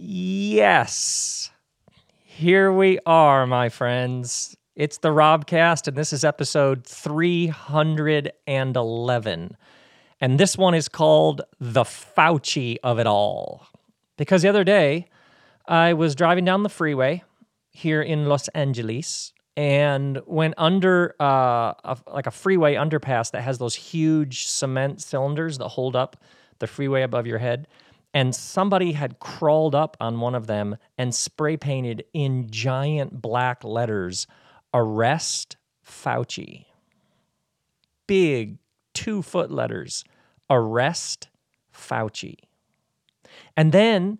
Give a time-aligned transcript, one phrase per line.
[0.00, 1.50] Yes.
[2.22, 4.56] Here we are, my friends.
[4.76, 9.56] It's the Robcast, and this is episode 311.
[10.20, 13.66] And this one is called The Fauci of It All.
[14.16, 15.08] Because the other day,
[15.66, 17.24] I was driving down the freeway
[17.70, 23.58] here in Los Angeles and went under uh, a, like a freeway underpass that has
[23.58, 26.22] those huge cement cylinders that hold up
[26.60, 27.66] the freeway above your head
[28.14, 33.64] and somebody had crawled up on one of them and spray painted in giant black
[33.64, 34.26] letters
[34.72, 36.66] arrest Fauci.
[38.06, 38.58] Big
[38.94, 40.04] two foot letters
[40.50, 41.28] arrest
[41.72, 42.36] Fauci.
[43.56, 44.18] And then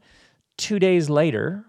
[0.56, 1.64] two days later,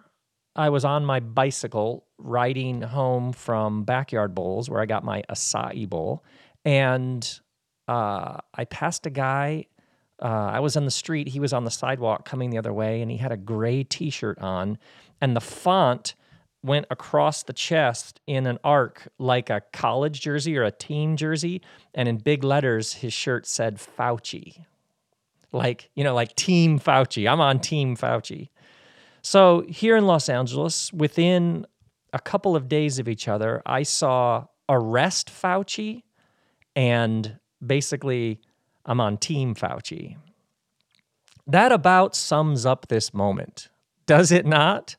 [0.55, 5.87] I was on my bicycle riding home from Backyard Bowls, where I got my acai
[5.87, 6.23] bowl,
[6.65, 7.39] and
[7.87, 9.67] uh, I passed a guy
[10.21, 13.01] uh, I was on the street, he was on the sidewalk coming the other way,
[13.01, 14.77] and he had a gray t shirt on,
[15.21, 16.15] and the font
[16.61, 21.61] went across the chest in an arc like a college jersey or a team jersey.
[21.93, 24.65] And in big letters, his shirt said Fauci.
[25.51, 27.31] Like, you know, like Team Fauci.
[27.31, 28.49] I'm on Team Fauci.
[29.21, 31.65] So here in Los Angeles, within
[32.13, 36.03] a couple of days of each other, I saw Arrest Fauci
[36.75, 38.41] and basically
[38.89, 40.17] I'm on Team Fauci.
[41.45, 43.69] That about sums up this moment,
[44.07, 44.95] does it not?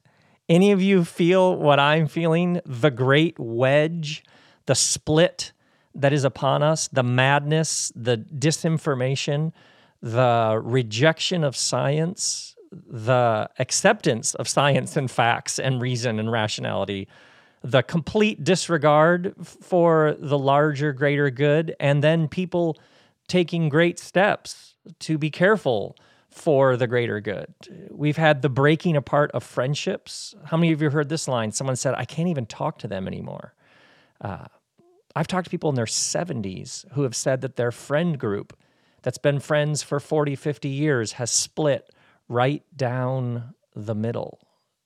[0.49, 2.61] Any of you feel what I'm feeling?
[2.65, 4.23] The great wedge,
[4.67, 5.51] the split
[5.93, 9.51] that is upon us, the madness, the disinformation,
[10.01, 17.09] the rejection of science, the acceptance of science and facts and reason and rationality,
[17.65, 22.79] the complete disregard for the larger, greater good, and then people
[23.31, 25.97] taking great steps to be careful
[26.31, 27.55] for the greater good.
[27.91, 30.35] We've had the breaking apart of friendships.
[30.45, 31.53] How many of you heard this line?
[31.53, 33.55] Someone said, I can't even talk to them anymore.
[34.21, 34.47] Uh,
[35.15, 38.57] I've talked to people in their 70s who have said that their friend group
[39.03, 41.89] that's been friends for 40, 50 years has split
[42.29, 44.41] right down the middle.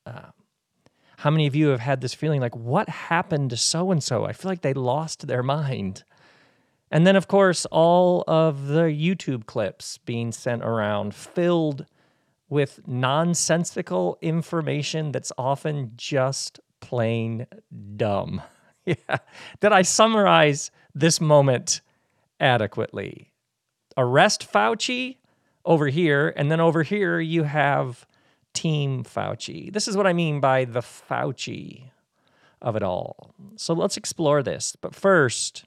[0.07, 0.31] Uh,
[1.17, 4.25] how many of you have had this feeling like, what happened to so and so?
[4.25, 6.05] I feel like they lost their mind.
[6.91, 11.87] And then, of course, all of the YouTube clips being sent around filled
[12.49, 17.47] with nonsensical information that's often just plain
[17.97, 18.43] dumb.
[18.85, 19.19] yeah.
[19.61, 21.81] Did I summarize this moment
[22.39, 23.33] adequately?
[23.97, 25.17] Arrest Fauci
[25.65, 28.07] over here, and then over here you have
[28.53, 29.73] Team Fauci.
[29.73, 31.91] This is what I mean by the Fauci
[32.61, 33.35] of it all.
[33.57, 34.77] So let's explore this.
[34.81, 35.65] But first,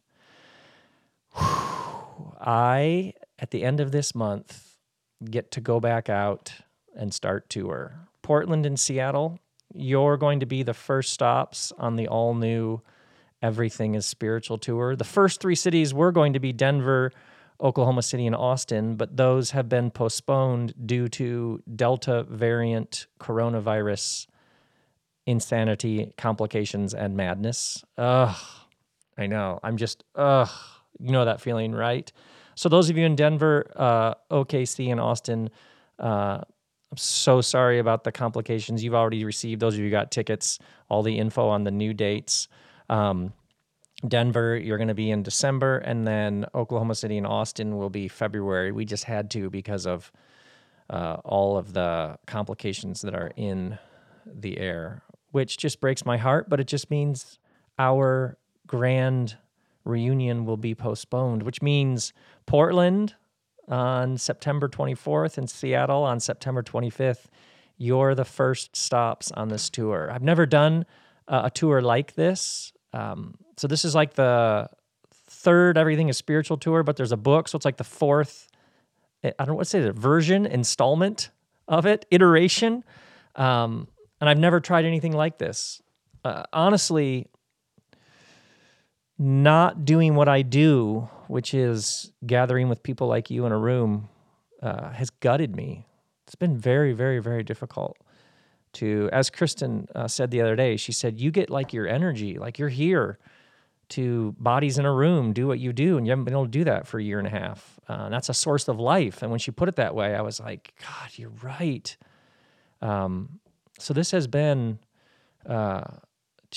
[1.37, 4.77] I, at the end of this month,
[5.23, 6.53] get to go back out
[6.95, 8.07] and start tour.
[8.21, 9.39] Portland and Seattle,
[9.73, 12.81] you're going to be the first stops on the all new
[13.41, 14.95] Everything is Spiritual tour.
[14.95, 17.11] The first three cities were going to be Denver,
[17.61, 24.27] Oklahoma City, and Austin, but those have been postponed due to Delta variant coronavirus
[25.27, 27.83] insanity, complications, and madness.
[27.97, 28.35] Ugh,
[29.17, 29.59] I know.
[29.61, 30.49] I'm just, ugh.
[30.99, 32.11] You know that feeling, right?
[32.55, 35.49] So those of you in Denver, uh, OKC, and Austin,
[35.99, 36.41] uh,
[36.91, 39.59] I'm so sorry about the complications you've already received.
[39.59, 40.57] Those of you got tickets,
[40.89, 42.47] all the info on the new dates.
[42.89, 43.33] Um,
[44.07, 48.07] Denver, you're going to be in December, and then Oklahoma City and Austin will be
[48.07, 48.71] February.
[48.71, 50.11] We just had to because of
[50.89, 53.77] uh, all of the complications that are in
[54.25, 57.39] the air, which just breaks my heart, but it just means
[57.79, 59.37] our grand
[59.87, 62.13] reunion will be postponed, which means
[62.45, 63.15] Portland
[63.67, 67.25] on September 24th and Seattle on September 25th.
[67.77, 70.09] You're the first stops on this tour.
[70.11, 70.85] I've never done
[71.27, 72.71] uh, a tour like this.
[72.93, 74.69] Um, so this is like the
[75.13, 77.47] third Everything is Spiritual tour, but there's a book.
[77.47, 78.47] So it's like the fourth,
[79.23, 81.29] I don't what to say, the version, installment
[81.67, 82.83] of it, iteration.
[83.35, 83.87] Um,
[84.19, 85.81] and I've never tried anything like this.
[86.23, 87.27] Uh, honestly,
[89.19, 94.09] not doing what I do, which is gathering with people like you in a room,
[94.61, 95.85] uh, has gutted me.
[96.25, 97.97] It's been very, very, very difficult
[98.73, 102.37] to, as Kristen uh, said the other day, she said, You get like your energy,
[102.37, 103.17] like you're here
[103.89, 105.97] to bodies in a room, do what you do.
[105.97, 107.79] And you haven't been able to do that for a year and a half.
[107.87, 109.21] Uh, that's a source of life.
[109.21, 111.95] And when she put it that way, I was like, God, you're right.
[112.81, 113.39] Um,
[113.79, 114.79] so this has been
[115.45, 115.85] uh,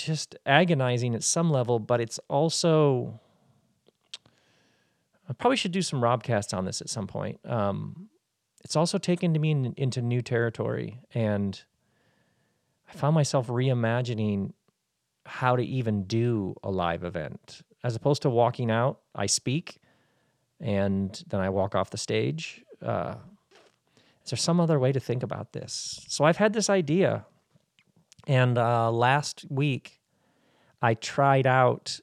[0.03, 3.19] just agonizing at some level, but it's also.
[5.29, 7.39] I probably should do some Robcasts on this at some point.
[7.45, 8.09] Um,
[8.65, 11.61] it's also taken to me in, into new territory, and
[12.89, 14.51] I found myself reimagining
[15.25, 17.61] how to even do a live event.
[17.83, 19.79] As opposed to walking out, I speak
[20.59, 22.63] and then I walk off the stage.
[22.81, 23.15] Uh,
[24.23, 26.05] is there some other way to think about this?
[26.07, 27.25] So I've had this idea.
[28.27, 29.99] And uh, last week,
[30.81, 31.99] I tried out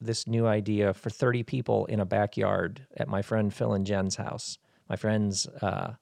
[0.00, 4.16] this new idea for 30 people in a backyard at my friend Phil and Jen's
[4.16, 4.58] house.
[4.88, 5.94] My friends uh,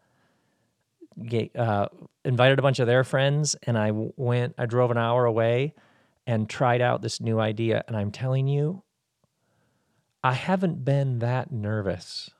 [1.56, 1.86] uh,
[2.24, 5.74] invited a bunch of their friends, and I went, I drove an hour away
[6.26, 7.84] and tried out this new idea.
[7.86, 8.82] And I'm telling you,
[10.24, 12.30] I haven't been that nervous.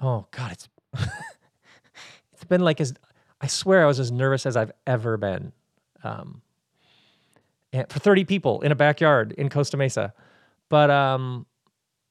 [0.00, 0.68] Oh God, it's
[2.32, 2.94] it's been like as
[3.42, 5.52] I swear I was as nervous as I've ever been.
[6.04, 6.42] Um,
[7.88, 10.14] for 30 people in a backyard in Costa Mesa.
[10.68, 11.46] But um,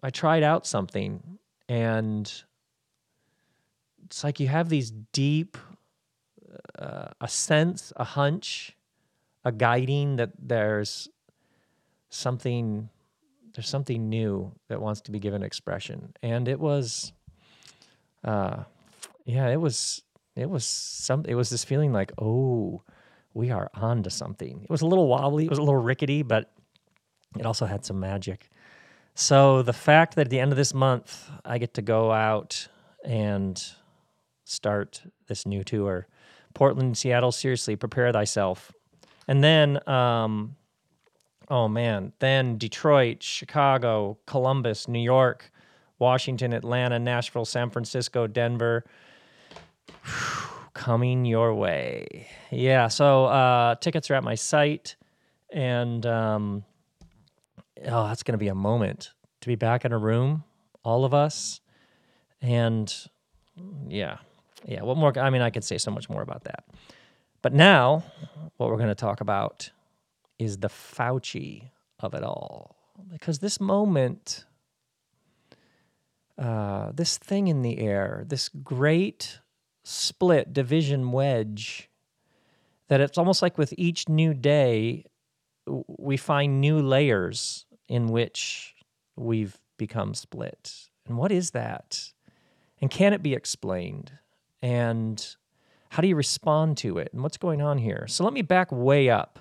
[0.04, 1.40] I tried out something
[1.70, 2.32] and
[4.06, 5.58] it's like you have these deep,
[6.78, 8.76] uh, a sense, a hunch,
[9.46, 11.10] a guiding that there's
[12.10, 12.90] something
[13.54, 17.14] there's something new that wants to be given expression and it was
[18.26, 18.64] uh
[19.26, 20.04] yeah it was
[20.36, 22.82] it was some it was this feeling like oh
[23.34, 26.22] we are on to something it was a little wobbly it was a little rickety
[26.24, 26.52] but
[27.38, 28.50] it also had some magic
[29.14, 32.68] so the fact that at the end of this month i get to go out
[33.04, 33.74] and
[34.44, 36.08] start this new tour
[36.54, 38.72] portland seattle seriously prepare thyself
[39.28, 40.56] and then um
[41.52, 45.52] oh man, then Detroit, Chicago, Columbus, New York,
[46.00, 48.86] Washington, Atlanta, Nashville, San Francisco, Denver.
[50.74, 52.28] Coming your way.
[52.50, 54.96] Yeah, so uh, tickets are at my site,
[55.52, 56.64] and um,
[57.88, 59.12] oh, that's going to be a moment
[59.42, 60.44] to be back in a room,
[60.84, 61.62] all of us,
[62.42, 62.94] and
[63.88, 64.18] yeah,
[64.66, 64.82] yeah.
[64.82, 65.18] What more?
[65.18, 66.66] I mean, I could say so much more about that,
[67.42, 68.04] but now,
[68.58, 69.72] what we're going to talk about
[70.40, 71.70] is the Fauci
[72.00, 72.76] of it all.
[73.12, 74.46] Because this moment,
[76.38, 79.41] uh, this thing in the air, this great
[79.84, 81.90] split division wedge,
[82.88, 85.06] that it's almost like with each new day,
[85.88, 88.76] we find new layers in which
[89.16, 90.90] we've become split.
[91.08, 92.12] And what is that?
[92.82, 94.12] And can it be explained?
[94.62, 95.36] And
[95.90, 97.10] how do you respond to it?
[97.14, 98.06] And what's going on here?
[98.08, 99.40] So let me back way up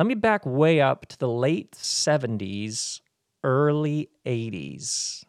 [0.00, 3.02] let me back way up to the late 70s,
[3.44, 5.26] early 80s.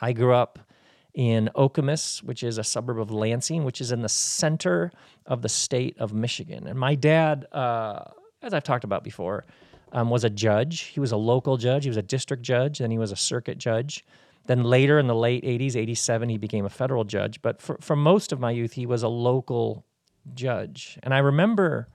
[0.00, 0.60] I grew up
[1.14, 4.90] in Okemos, which is a suburb of Lansing, which is in the center
[5.26, 6.66] of the state of Michigan.
[6.66, 8.04] And my dad, uh,
[8.42, 9.44] as I've talked about before,
[9.92, 10.82] um, was a judge.
[10.82, 13.58] He was a local judge, he was a district judge, then he was a circuit
[13.58, 14.04] judge.
[14.46, 17.40] Then later in the late 80s, 87, he became a federal judge.
[17.40, 19.86] But for, for most of my youth, he was a local
[20.34, 20.98] judge.
[21.02, 21.88] And I remember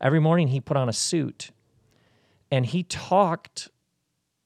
[0.00, 1.52] every morning he put on a suit
[2.50, 3.68] and he talked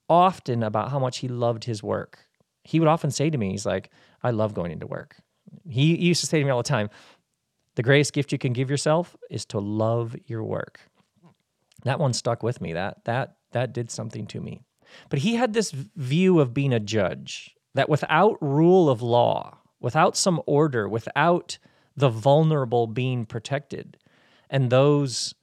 [0.09, 2.27] often about how much he loved his work.
[2.65, 3.91] He would often say to me, he's like,
[4.23, 5.17] I love going into work.
[5.69, 6.91] He used to say to me all the time,
[7.75, 10.81] the greatest gift you can give yourself is to love your work.
[11.85, 12.73] That one stuck with me.
[12.73, 14.63] That that that did something to me.
[15.09, 20.17] But he had this view of being a judge that without rule of law, without
[20.17, 21.59] some order, without
[21.97, 23.97] the vulnerable being protected,
[24.49, 25.35] and those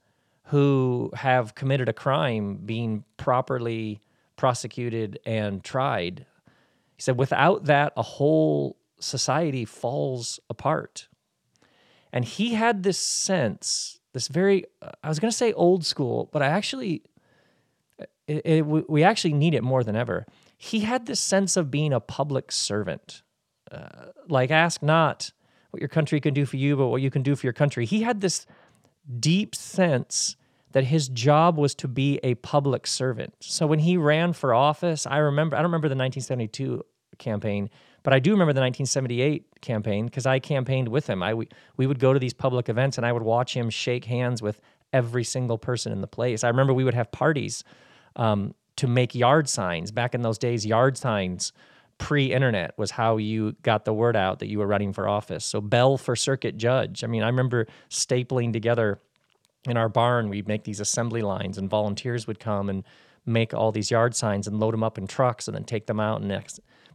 [0.44, 4.00] who have committed a crime being properly
[4.36, 6.24] prosecuted and tried.
[6.98, 11.06] He said, without that, a whole society falls apart.
[12.12, 14.64] And he had this sense, this very,
[15.04, 17.02] I was going to say old school, but I actually,
[18.26, 20.26] it, it, we actually need it more than ever.
[20.56, 23.22] He had this sense of being a public servant.
[23.70, 25.30] Uh, like, ask not
[25.70, 27.86] what your country can do for you, but what you can do for your country.
[27.86, 28.44] He had this
[29.20, 30.34] deep sense
[30.72, 33.34] that his job was to be a public servant.
[33.40, 36.84] So when he ran for office, I remember, I don't remember the 1972
[37.18, 37.70] campaign,
[38.02, 41.22] but I do remember the 1978 campaign because I campaigned with him.
[41.22, 44.04] I, we, we would go to these public events and I would watch him shake
[44.04, 44.60] hands with
[44.92, 46.44] every single person in the place.
[46.44, 47.64] I remember we would have parties
[48.16, 49.90] um, to make yard signs.
[49.90, 51.52] Back in those days, yard signs
[51.98, 55.44] pre-internet was how you got the word out that you were running for office.
[55.44, 57.02] So bell for circuit judge.
[57.02, 59.00] I mean, I remember stapling together
[59.66, 62.84] in our barn, we'd make these assembly lines, and volunteers would come and
[63.26, 66.00] make all these yard signs and load them up in trucks and then take them
[66.00, 66.48] out and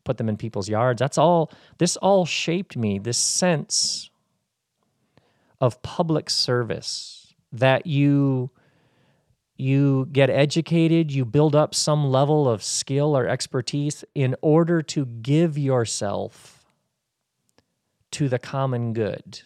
[0.03, 0.99] put them in people's yards.
[0.99, 4.09] That's all, this all shaped me, this sense
[5.61, 8.49] of public service that you
[9.55, 15.05] you get educated, you build up some level of skill or expertise in order to
[15.05, 16.65] give yourself
[18.11, 19.43] to the common good.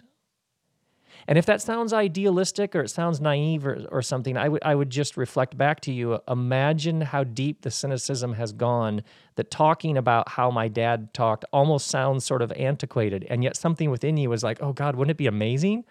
[1.27, 4.75] And if that sounds idealistic or it sounds naive or, or something, I would I
[4.75, 6.19] would just reflect back to you.
[6.27, 9.03] Imagine how deep the cynicism has gone.
[9.36, 13.91] That talking about how my dad talked almost sounds sort of antiquated, and yet something
[13.91, 15.84] within you was like, "Oh God, wouldn't it be amazing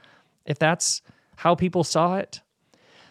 [0.47, 1.03] if that's
[1.37, 2.41] how people saw it?"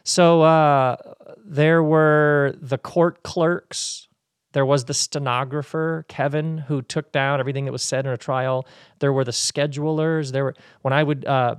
[0.04, 0.98] So uh,
[1.44, 4.08] there were the court clerks.
[4.54, 8.66] There was the stenographer, Kevin, who took down everything that was said in a trial.
[9.00, 10.32] There were the schedulers.
[10.32, 11.56] There were when I would uh,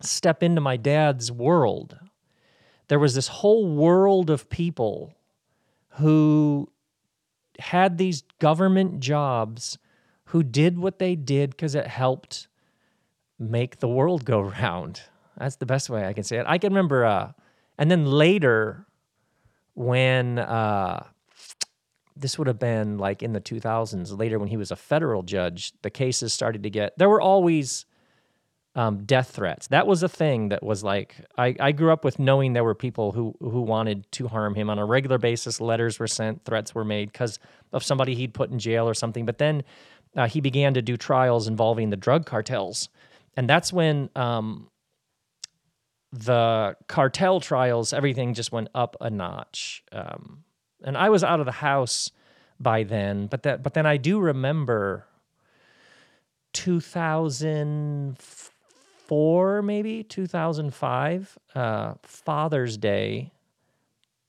[0.00, 1.98] step into my dad's world,
[2.88, 5.14] there was this whole world of people
[5.94, 6.70] who
[7.58, 9.78] had these government jobs
[10.26, 12.48] who did what they did because it helped
[13.38, 15.02] make the world go round.
[15.36, 16.46] That's the best way I can say it.
[16.46, 17.32] I can remember, uh,
[17.78, 18.86] and then later,
[19.74, 21.04] when uh,
[22.16, 25.72] this would have been like in the 2000s, later when he was a federal judge,
[25.82, 27.86] the cases started to get, there were always
[28.74, 29.66] um, death threats.
[29.68, 32.74] That was a thing that was like I, I grew up with knowing there were
[32.74, 35.60] people who who wanted to harm him on a regular basis.
[35.60, 37.38] Letters were sent, threats were made because
[37.72, 39.26] of somebody he'd put in jail or something.
[39.26, 39.64] But then
[40.16, 42.88] uh, he began to do trials involving the drug cartels,
[43.36, 44.70] and that's when um,
[46.12, 49.82] the cartel trials everything just went up a notch.
[49.90, 50.44] Um,
[50.84, 52.12] and I was out of the house
[52.60, 55.06] by then, but that but then I do remember
[56.52, 58.49] 2004
[59.10, 63.32] 2004, maybe 2005, uh, Father's Day,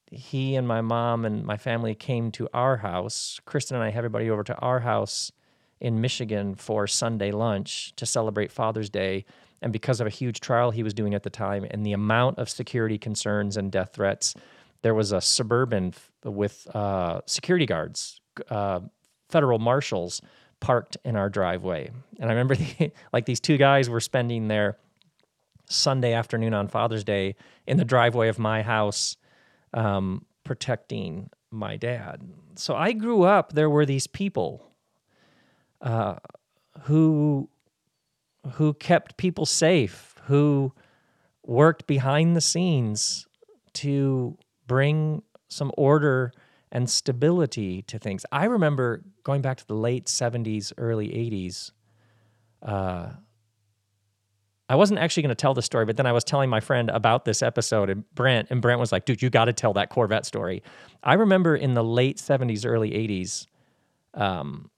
[0.09, 3.39] he and my mom and my family came to our house.
[3.45, 5.31] Kristen and I had everybody over to our house
[5.79, 9.23] in Michigan for Sunday lunch to celebrate Father's Day.
[9.61, 12.39] And because of a huge trial he was doing at the time and the amount
[12.39, 14.33] of security concerns and death threats,
[14.81, 15.93] there was a suburban
[16.25, 18.19] with uh, security guards,
[18.49, 18.79] uh,
[19.29, 20.23] federal marshals
[20.61, 21.91] parked in our driveway.
[22.19, 24.77] And I remember the, like these two guys were spending their
[25.69, 27.35] Sunday afternoon on Father's Day
[27.67, 29.17] in the driveway of my house
[29.73, 32.21] um, protecting my dad.
[32.55, 34.71] So I grew up, there were these people
[35.81, 36.15] uh,
[36.83, 37.49] who
[38.53, 40.73] who kept people safe, who
[41.45, 43.27] worked behind the scenes
[43.73, 46.31] to bring some order
[46.71, 48.25] and stability to things.
[48.31, 51.71] I remember going back to the late 70s, early 80s.
[52.61, 53.09] Uh,
[54.69, 56.89] I wasn't actually going to tell the story, but then I was telling my friend
[56.89, 59.89] about this episode, and Brent, and Brent was like, "Dude, you got to tell that
[59.89, 60.63] Corvette story."
[61.03, 63.47] I remember in the late '70s, early '80s,
[64.13, 64.71] um,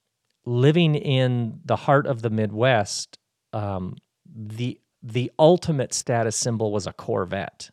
[0.44, 3.18] living in the heart of the Midwest.
[3.52, 3.96] Um,
[4.34, 7.70] the the ultimate status symbol was a Corvette.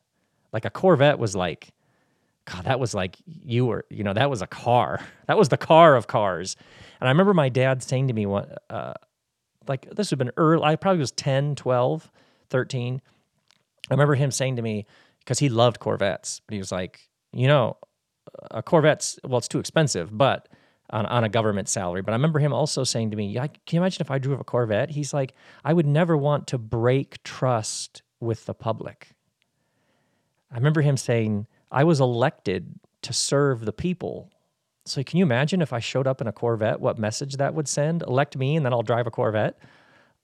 [0.54, 1.72] Like a Corvette was like
[2.52, 5.00] God, that was like you were, you know, that was a car.
[5.28, 6.58] That was the car of cars.
[7.00, 8.96] And I remember my dad saying to me, what, uh,
[9.66, 12.12] like, this would have been early, I probably was 10, 12,
[12.50, 13.02] 13.
[13.90, 14.86] I remember him saying to me,
[15.20, 17.78] because he loved Corvettes, but he was like, you know,
[18.50, 20.50] a Corvette's, well, it's too expensive, but
[20.90, 22.02] on, on a government salary.
[22.02, 24.42] But I remember him also saying to me, yeah, can you imagine if I drove
[24.42, 24.90] a Corvette?
[24.90, 29.12] He's like, I would never want to break trust with the public.
[30.52, 34.32] I remember him saying, I was elected to serve the people.
[34.86, 37.68] So can you imagine if I showed up in a Corvette, what message that would
[37.68, 38.04] send?
[38.04, 39.58] Elect me, and then I'll drive a Corvette.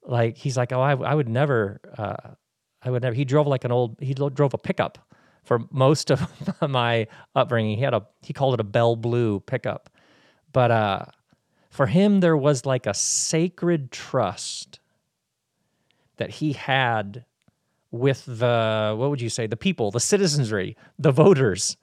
[0.02, 2.34] Like he's like, oh, I, I would never, uh,
[2.82, 3.14] I would never.
[3.14, 4.98] He drove like an old, he drove a pickup
[5.44, 6.28] for most of
[6.68, 7.78] my upbringing.
[7.78, 9.90] He had a, he called it a Bell Blue pickup,
[10.52, 11.04] but uh,
[11.70, 14.80] for him there was like a sacred trust
[16.16, 17.24] that he had
[17.90, 21.76] with the what would you say the people the citizenry the voters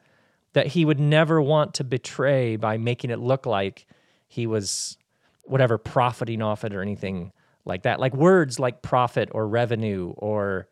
[0.55, 3.85] that he would never want to betray by making it look like
[4.27, 4.97] he was
[5.43, 7.31] whatever profiting off it or anything
[7.65, 7.99] like that.
[7.99, 10.67] Like words like profit or revenue or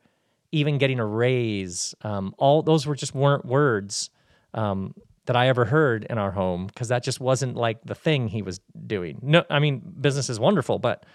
[0.54, 4.10] even getting a raise um, all those were just weren't words
[4.54, 4.94] um,
[5.25, 8.42] that i ever heard in our home because that just wasn't like the thing he
[8.42, 9.18] was doing.
[9.22, 11.06] No i mean business is wonderful but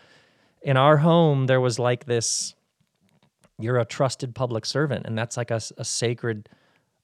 [0.60, 2.54] in our home there was like this
[3.58, 6.48] you're a trusted public servant and that's like a, a sacred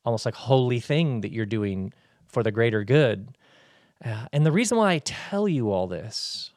[0.05, 1.93] almost like holy thing that you're doing
[2.27, 3.37] for the greater good.
[4.05, 6.51] Uh, and the reason why i tell you all this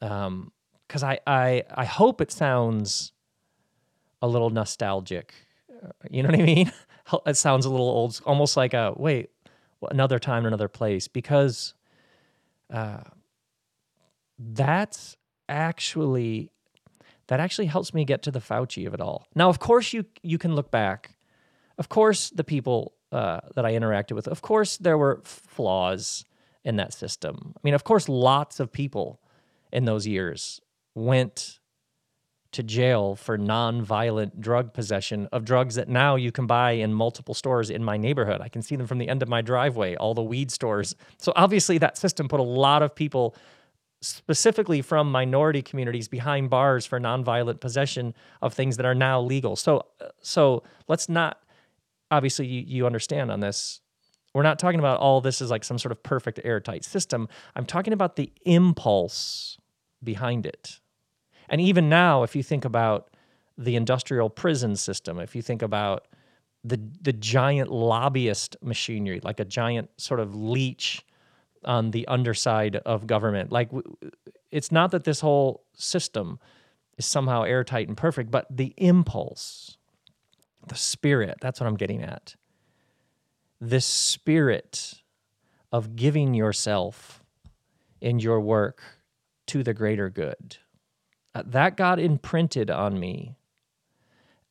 [0.00, 0.50] um
[0.86, 3.12] because I, I i hope it sounds
[4.22, 5.34] a little nostalgic.
[5.70, 6.72] Uh, you know what i mean?
[7.26, 9.30] It sounds a little old almost like a wait
[9.90, 11.74] another time another place because
[12.72, 13.00] uh
[14.38, 15.16] that's
[15.48, 16.50] actually
[17.30, 19.24] that actually helps me get to the Fauci of it all.
[19.36, 21.16] Now, of course, you you can look back.
[21.78, 26.24] Of course, the people uh, that I interacted with, of course, there were flaws
[26.64, 27.54] in that system.
[27.56, 29.20] I mean, of course, lots of people
[29.72, 30.60] in those years
[30.96, 31.60] went
[32.50, 37.32] to jail for non-violent drug possession of drugs that now you can buy in multiple
[37.32, 38.40] stores in my neighborhood.
[38.40, 40.96] I can see them from the end of my driveway, all the weed stores.
[41.18, 43.36] So obviously that system put a lot of people
[44.02, 49.56] specifically from minority communities behind bars for nonviolent possession of things that are now legal.
[49.56, 49.86] So
[50.22, 51.38] so let's not
[52.10, 53.80] obviously you, you understand on this.
[54.32, 57.28] We're not talking about all this is like some sort of perfect airtight system.
[57.56, 59.58] I'm talking about the impulse
[60.02, 60.80] behind it.
[61.48, 63.10] And even now, if you think about
[63.58, 66.06] the industrial prison system, if you think about
[66.64, 71.04] the the giant lobbyist machinery, like a giant sort of leech
[71.64, 73.70] on the underside of government, like
[74.50, 76.38] it's not that this whole system
[76.96, 79.76] is somehow airtight and perfect, but the impulse,
[80.66, 82.34] the spirit, that's what I'm getting at.
[83.60, 85.02] This spirit
[85.72, 87.22] of giving yourself
[88.00, 88.82] in your work
[89.46, 90.56] to the greater good
[91.34, 93.36] uh, that got imprinted on me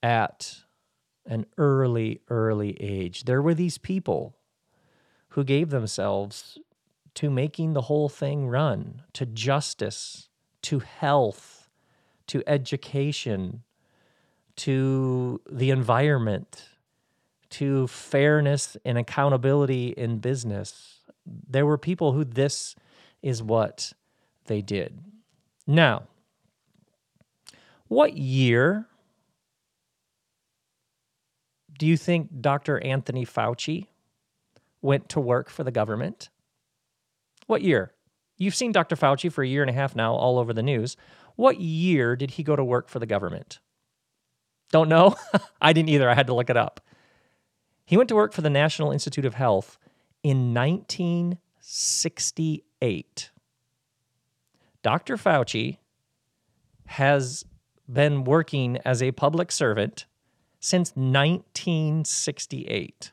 [0.02, 0.60] at
[1.26, 3.26] an early, early age.
[3.26, 4.36] There were these people
[5.30, 6.58] who gave themselves
[7.16, 10.30] to making the whole thing run, to justice,
[10.64, 11.70] to health,
[12.28, 13.64] to education,
[14.56, 16.70] to the environment,
[17.50, 21.00] to fairness and accountability in business.
[21.26, 22.76] There were people who this
[23.22, 23.94] is what
[24.46, 25.00] they did.
[25.66, 26.04] Now,
[27.88, 28.86] what year
[31.78, 32.84] do you think Dr.
[32.84, 33.88] Anthony Fauci
[34.82, 36.30] went to work for the government?
[37.50, 37.92] What year?
[38.38, 38.96] You've seen Dr.
[38.96, 40.96] Fauci for a year and a half now, all over the news.
[41.36, 43.58] What year did he go to work for the government?
[44.72, 45.16] Don't know?
[45.60, 46.08] I didn't either.
[46.08, 46.80] I had to look it up.
[47.86, 49.80] He went to work for the National Institute of Health
[50.22, 53.32] in 1968.
[54.84, 55.18] Dr.
[55.18, 55.80] Fauci
[56.86, 57.44] has
[57.92, 60.06] been working as a public servant
[60.60, 63.12] since 1968.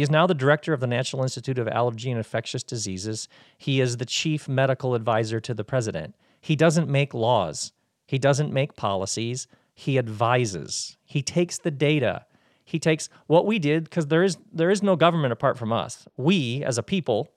[0.00, 3.28] He is now the director of the National Institute of Allergy and Infectious Diseases.
[3.58, 6.14] He is the chief medical advisor to the president.
[6.40, 7.72] He doesn't make laws,
[8.06, 10.96] he doesn't make policies, he advises.
[11.04, 12.24] He takes the data.
[12.64, 16.08] He takes what we did because there is there is no government apart from us.
[16.16, 17.28] We as a people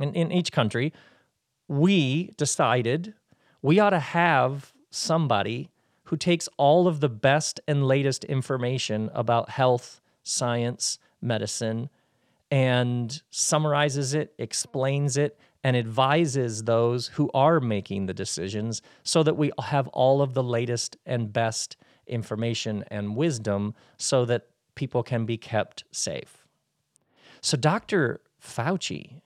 [0.00, 0.92] in, in each country,
[1.68, 3.14] we decided
[3.62, 5.70] we ought to have somebody
[6.06, 11.90] who takes all of the best and latest information about health, science, medicine,
[12.50, 19.36] and summarizes it, explains it, and advises those who are making the decisions so that
[19.36, 21.76] we have all of the latest and best
[22.06, 26.46] information and wisdom so that people can be kept safe.
[27.40, 28.20] So, Dr.
[28.42, 29.20] Fauci,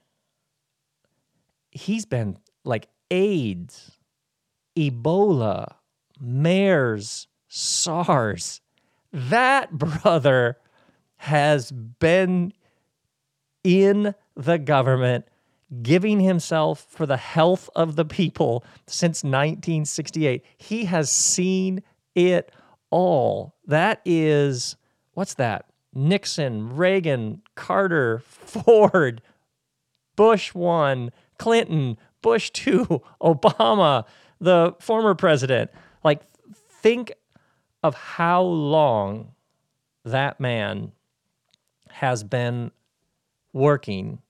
[1.71, 3.93] he's been like AIDS
[4.77, 5.75] Ebola,
[6.21, 8.61] MERS, SARS.
[9.13, 10.57] That brother
[11.23, 12.53] has been
[13.63, 15.25] in the government
[15.81, 20.45] giving himself for the health of the people since 1968.
[20.57, 21.85] He has seen
[22.17, 22.51] it
[22.91, 23.55] all.
[23.65, 24.75] That is,
[25.15, 25.67] what's that?
[25.95, 29.23] Nixon, Reagan, Carter, Ford,
[30.17, 34.05] Bush 1, Clinton, Bush 2, Obama,
[34.41, 35.71] the former president.
[36.03, 36.23] Like,
[36.69, 37.13] think
[37.85, 39.37] of how long
[40.05, 40.91] that man
[41.93, 42.71] has been
[43.53, 44.21] working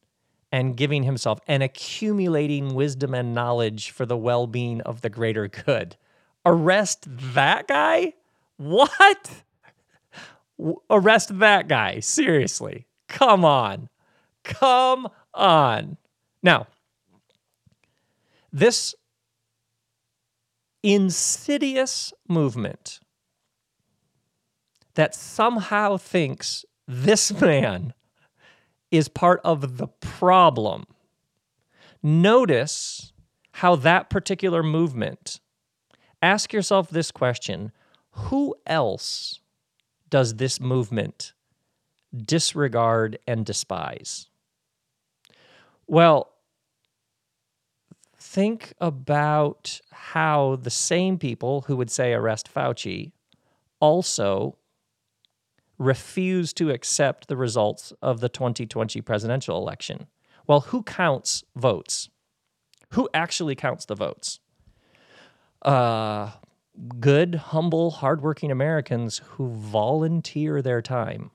[0.51, 5.48] and giving himself and accumulating wisdom and knowledge for the well being of the greater
[5.48, 5.96] good.
[6.44, 8.14] Arrest that guy?
[8.57, 9.42] What?
[10.90, 12.01] Arrest that guy.
[12.01, 12.87] Seriously.
[13.09, 13.88] Come on.
[14.44, 15.96] Come on.
[16.42, 16.66] Now,
[18.53, 18.94] this
[20.83, 23.01] insidious movement
[24.94, 27.95] that somehow thinks this man
[28.90, 30.85] is part of the problem.
[32.03, 33.12] Notice
[33.53, 35.40] how that particular movement,
[36.21, 37.73] ask yourself this question
[38.14, 39.40] who else
[40.11, 41.33] does this movement
[42.14, 44.29] disregard and despise?
[45.87, 46.31] Well,
[48.16, 53.12] think about how the same people who would say arrest Fauci
[53.81, 54.59] also
[55.83, 60.07] refuse to accept the results of the 2020 presidential election.
[60.47, 62.09] Well, who counts votes?
[62.90, 64.38] Who actually counts the votes?
[65.62, 66.31] Uh,
[67.01, 71.31] good, humble, hardworking Americans who volunteer their time.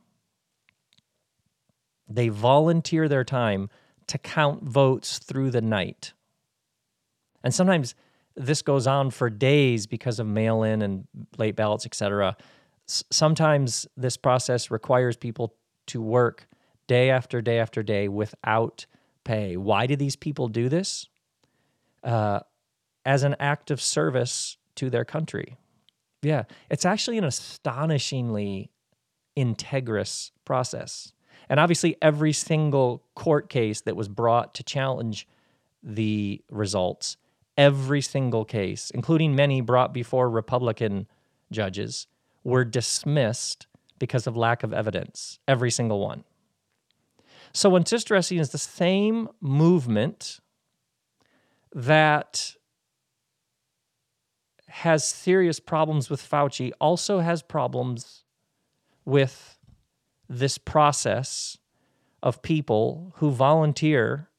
[2.09, 3.69] They volunteer their time
[4.07, 6.13] to count votes through the night.
[7.43, 7.95] And sometimes
[8.35, 11.07] this goes on for days because of mail in and
[11.37, 12.37] late ballots, et cetera.
[12.87, 15.55] Sometimes this process requires people
[15.87, 16.47] to work
[16.87, 18.85] day after day after day without
[19.23, 19.57] pay.
[19.57, 21.07] Why do these people do this?
[22.03, 22.39] Uh,
[23.05, 25.57] as an act of service to their country.
[26.21, 28.71] Yeah, it's actually an astonishingly
[29.37, 31.13] integrous process.
[31.49, 35.27] And obviously, every single court case that was brought to challenge
[35.81, 37.15] the results,
[37.57, 41.07] every single case, including many brought before Republican
[41.51, 42.07] judges,
[42.47, 43.67] were dismissed
[43.99, 45.37] because of lack of evidence.
[45.49, 46.23] Every single one.
[47.51, 50.39] So, what's interesting is the same movement
[51.75, 52.53] that
[54.69, 58.23] has serious problems with Fauci also has problems
[59.03, 59.57] with
[60.29, 61.57] this process
[62.23, 64.29] of people who volunteer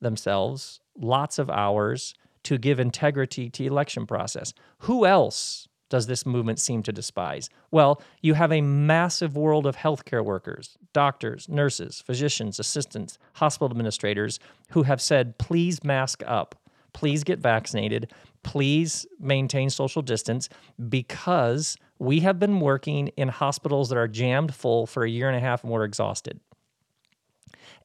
[0.00, 4.54] themselves lots of hours to give integrity to election process.
[4.78, 7.50] Who else does this movement seem to despise?
[7.70, 14.40] Well, you have a massive world of healthcare workers, doctors, nurses, physicians, assistants, hospital administrators
[14.70, 16.54] who have said, please mask up,
[16.92, 20.48] please get vaccinated, please maintain social distance
[20.88, 25.36] because we have been working in hospitals that are jammed full for a year and
[25.36, 26.40] a half and we're exhausted.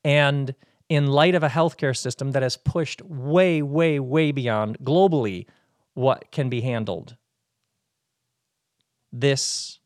[0.04, 0.56] And
[0.88, 5.46] in light of a healthcare system that has pushed way, way, way beyond globally
[5.94, 7.16] what can be handled,
[9.12, 9.80] this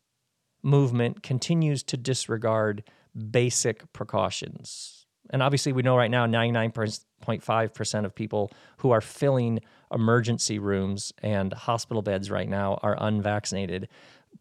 [0.62, 2.82] movement continues to disregard
[3.30, 5.06] basic precautions.
[5.30, 9.60] And obviously, we know right now 99.5% of people who are filling
[9.92, 13.88] emergency rooms and hospital beds right now are unvaccinated,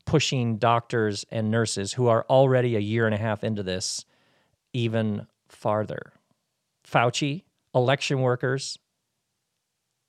[0.05, 4.05] pushing doctors and nurses who are already a year and a half into this
[4.73, 6.13] even farther.
[6.85, 7.43] Fauci,
[7.73, 8.77] election workers,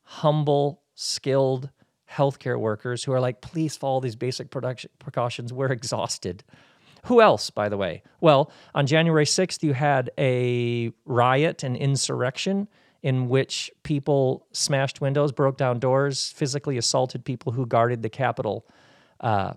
[0.03, 1.71] humble, skilled
[2.15, 5.53] healthcare workers who are like, please follow these basic production precautions.
[5.53, 6.45] We're exhausted.
[7.05, 8.03] Who else, by the way?
[8.21, 12.69] Well, on January 6th, you had a riot, an insurrection
[13.03, 18.67] in which people smashed windows, broke down doors, physically assaulted people who guarded the Capitol.
[19.21, 19.53] Uh,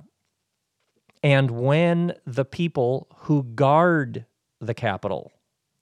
[1.23, 4.25] and when the people who guard
[4.59, 5.31] the Capitol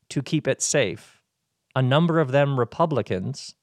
[0.10, 1.16] to keep it safe
[1.76, 3.56] a number of them Republicans,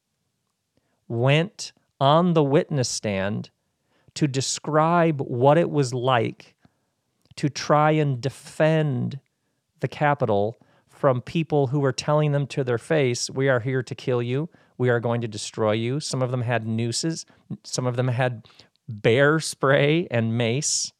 [1.08, 3.48] went on the witness stand
[4.12, 6.56] to describe what it was like
[7.36, 9.20] to try and defend
[9.78, 10.56] the Capitol
[10.88, 14.48] from people who were telling them to their face, We are here to kill you.
[14.76, 16.00] We are going to destroy you.
[16.00, 17.24] Some of them had nooses,
[17.62, 18.48] some of them had
[18.88, 20.90] bear spray and mace.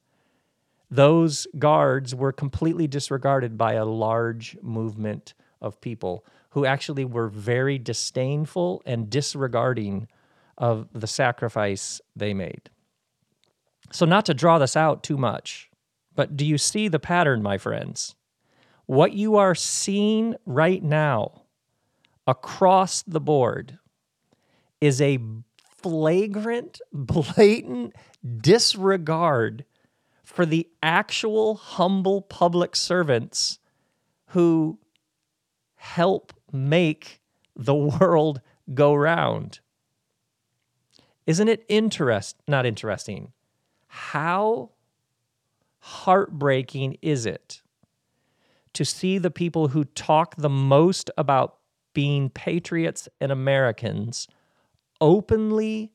[0.88, 7.76] Those guards were completely disregarded by a large movement of people who actually were very
[7.76, 10.06] disdainful and disregarding
[10.62, 12.70] of the sacrifice they made.
[13.90, 15.68] So, not to draw this out too much,
[16.14, 18.14] but do you see the pattern, my friends?
[18.86, 21.42] What you are seeing right now
[22.26, 23.78] across the board
[24.80, 25.18] is a
[25.82, 27.94] flagrant, blatant
[28.40, 29.64] disregard
[30.22, 33.58] for the actual humble public servants
[34.26, 34.78] who
[35.74, 37.20] help make
[37.56, 38.40] the world
[38.72, 39.58] go round.
[41.26, 43.32] Isn't it interest not interesting?
[43.86, 44.70] How
[45.78, 47.62] heartbreaking is it
[48.72, 51.58] to see the people who talk the most about
[51.92, 54.26] being patriots and Americans
[55.00, 55.92] openly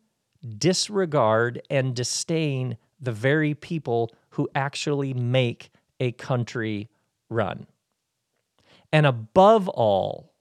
[0.58, 6.90] disregard and disdain the very people who actually make a country
[7.30, 7.68] run?
[8.94, 10.32] And above all,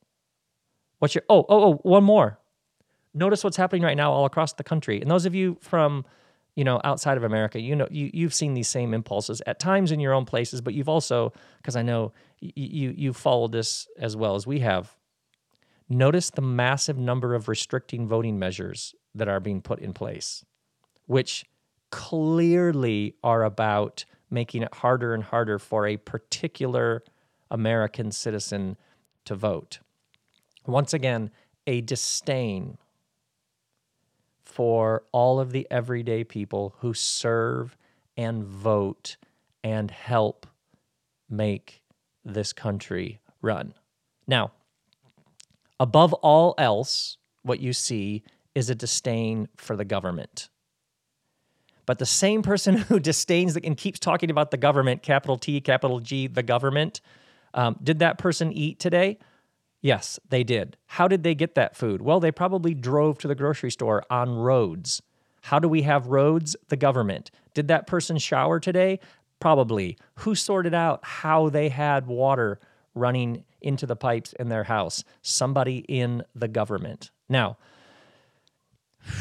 [0.99, 2.39] what's your oh oh oh one more.
[3.17, 5.01] Notice what's happening right now all across the country.
[5.01, 6.05] And those of you from
[6.55, 9.91] you know outside of America, you know you you've seen these same impulses at times
[9.91, 14.17] in your own places, but you've also because I know you you followed this as
[14.17, 14.95] well as we have.
[15.89, 20.45] Notice the massive number of restricting voting measures that are being put in place,
[21.07, 21.47] which
[21.91, 27.03] clearly are about making it harder and harder for a particular
[27.51, 28.77] American citizen
[29.25, 29.79] to vote.
[30.67, 31.31] Once again,
[31.67, 32.77] a disdain
[34.47, 37.77] for all of the everyday people who serve
[38.17, 39.17] and vote
[39.63, 40.47] and help
[41.29, 41.83] make
[42.25, 43.75] this country run.
[44.27, 44.53] Now,
[45.79, 48.23] above all else, what you see
[48.55, 50.49] is a disdain for the government.
[51.85, 56.01] But the same person who disdains and keeps talking about the government, capital T, capital
[56.01, 57.01] G, the government,
[57.53, 59.19] um, did that person eat today?
[59.81, 60.77] Yes, they did.
[60.87, 62.03] How did they get that food?
[62.03, 65.03] Well, they probably drove to the grocery store on roads.
[65.43, 66.57] How do we have roads?
[66.69, 67.31] The government.
[67.55, 68.99] Did that person shower today?
[69.39, 69.97] Probably.
[70.17, 72.59] Who sorted out how they had water
[72.95, 75.05] running into the pipes in their house?
[75.23, 77.11] Somebody in the government.
[77.29, 77.59] Now,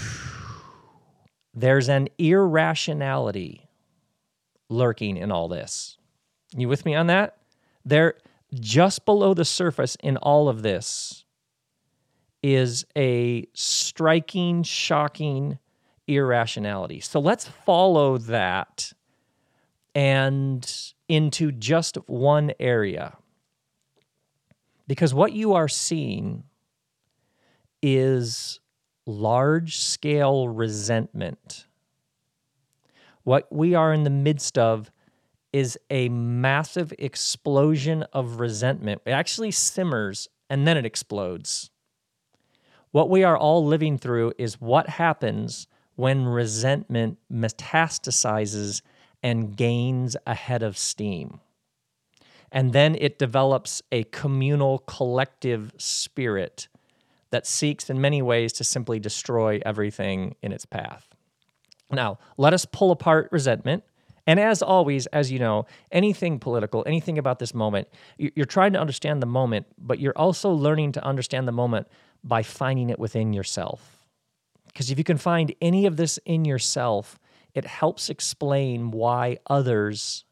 [1.54, 3.68] there's an irrationality
[4.70, 5.98] lurking in all this.
[6.56, 7.38] You with me on that?
[7.84, 8.15] There
[8.60, 11.26] just below the surface in all of this
[12.44, 15.58] is a striking, shocking
[16.08, 17.00] irrationality.
[17.00, 18.94] So let's follow that
[19.96, 23.18] and into just one area.
[24.88, 26.44] Because what you are seeing
[27.82, 28.60] is
[29.06, 31.65] large scale resentment.
[33.24, 34.91] What we are in the midst of
[35.56, 39.02] is a massive explosion of resentment.
[39.06, 41.70] It actually simmers and then it explodes.
[42.91, 48.82] What we are all living through is what happens when resentment metastasizes
[49.24, 51.39] and gains a head of steam.
[52.52, 56.68] And then it develops a communal collective spirit
[57.30, 61.08] that seeks in many ways to simply destroy everything in its path.
[61.89, 63.86] Now, let us pull apart resentment
[64.28, 68.80] and as always, as you know, anything political, anything about this moment, you're trying to
[68.80, 71.88] understand the moment, but you're also learning to understand the moment
[72.24, 73.98] by finding it within yourself.
[74.68, 77.20] Because if you can find any of this in yourself,
[77.54, 80.26] it helps explain why others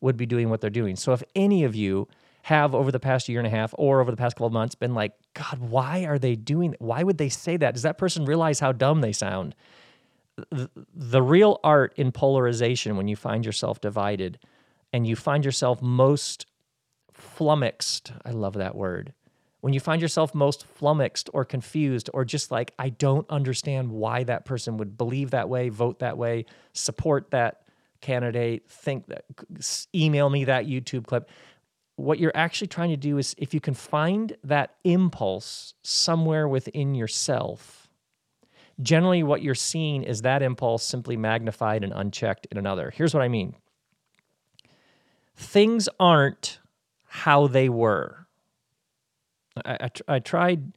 [0.00, 0.94] would be doing what they're doing.
[0.96, 2.06] So if any of you
[2.42, 4.74] have over the past year and a half or over the past couple of months
[4.74, 7.72] been like, God, why are they doing why would they say that?
[7.72, 9.54] Does that person realize how dumb they sound?
[10.94, 14.38] The, real art in polarization when you find yourself divided
[14.92, 16.46] and you find yourself most
[17.12, 19.12] flummoxed i love that word
[19.60, 24.24] when you find yourself most flummoxed or confused or just like i don't understand why
[24.24, 27.62] that person would believe that way vote that way support that
[28.00, 29.24] candidate think that
[29.94, 31.30] email me that youtube clip.
[31.96, 36.96] What you're actually trying to do is if you can find that impulse somewhere within
[36.96, 37.83] yourself
[38.82, 42.90] generally what you're seeing is that impulse simply magnified and unchecked in another.
[42.90, 43.54] Here's what I mean
[45.36, 46.60] things aren't
[47.06, 48.26] how they were.
[49.64, 50.72] I, I, I tried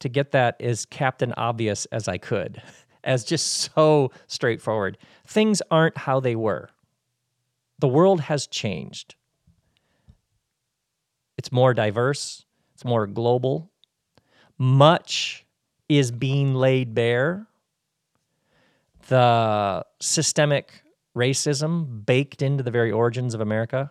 [0.00, 2.62] to get that as captain obvious as I could,
[3.04, 4.98] as just so straightforward.
[5.26, 6.70] Things aren't how they were.
[7.78, 9.14] The world has changed.
[11.38, 13.70] It's more diverse, it's more global.
[14.58, 15.46] Much
[15.90, 17.48] is being laid bare.
[19.08, 20.82] The systemic
[21.16, 23.90] racism baked into the very origins of America,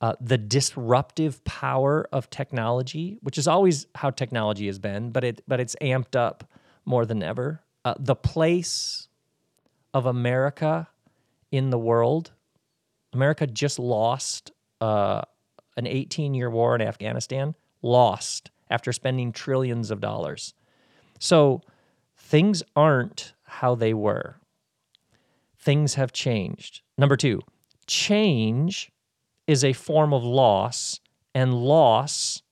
[0.00, 5.42] uh, the disruptive power of technology, which is always how technology has been, but it
[5.46, 6.50] but it's amped up
[6.84, 7.62] more than ever.
[7.84, 9.08] Uh, the place
[9.92, 10.88] of America
[11.52, 12.32] in the world.
[13.12, 14.50] America just lost
[14.80, 15.22] uh,
[15.76, 20.54] an 18 year war in Afghanistan, lost after spending trillions of dollars.
[21.18, 21.62] So
[22.16, 24.36] things aren't how they were.
[25.58, 26.82] Things have changed.
[26.98, 27.40] Number two,
[27.86, 28.90] change
[29.46, 31.00] is a form of loss,
[31.34, 32.42] and loss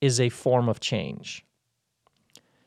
[0.00, 1.44] is a form of change.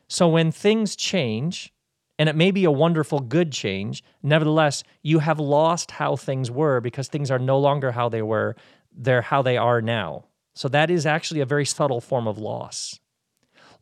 [0.08, 1.72] So when things change,
[2.18, 6.80] and it may be a wonderful, good change, nevertheless, you have lost how things were
[6.80, 8.56] because things are no longer how they were,
[8.92, 10.24] they're how they are now.
[10.54, 12.98] So that is actually a very subtle form of loss.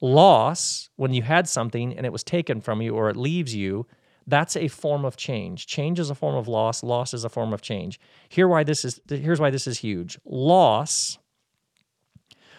[0.00, 3.87] Loss, when you had something and it was taken from you or it leaves you,
[4.26, 5.66] that's a form of change.
[5.66, 6.82] Change is a form of loss.
[6.82, 8.00] Loss is a form of change.
[8.28, 10.18] Here why this is here's why this is huge.
[10.24, 11.18] Loss,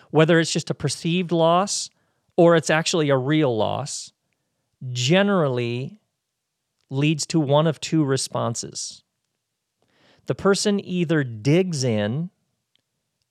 [0.10, 1.90] whether it's just a perceived loss
[2.38, 4.14] or it's actually a real loss,
[4.92, 6.00] generally
[6.90, 9.04] leads to one of two responses.
[10.28, 12.30] The person either digs in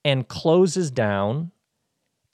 [0.04, 1.52] and closes down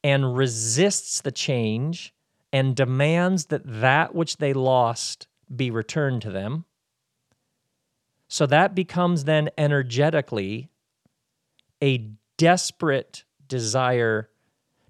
[0.04, 2.14] and resists the change
[2.52, 6.64] and demands that that which they lost be returned to them.
[8.28, 10.70] So that becomes then energetically
[11.82, 14.30] a desperate desire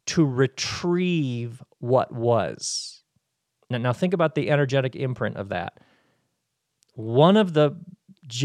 [0.07, 3.03] to retrieve what was.
[3.71, 5.81] Now, now think about the energetic imprint of that.
[6.95, 7.77] One of the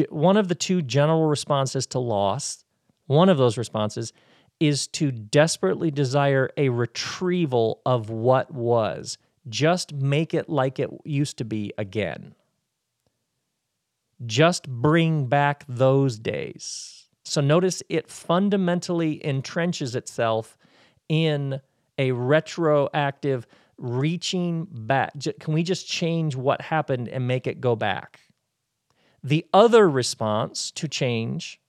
[0.09, 2.65] one of the two general responses to loss,
[3.05, 4.11] one of those responses
[4.59, 9.17] is to desperately desire a retrieval of what was.
[9.49, 12.33] Just make it like it used to be again.
[14.25, 17.07] Just bring back those days.
[17.23, 20.57] So notice it fundamentally entrenches itself
[21.07, 21.61] in
[21.97, 23.45] a retroactive
[23.77, 25.13] reaching back.
[25.39, 28.21] Can we just change what happened and make it go back?
[29.23, 31.59] The other response to change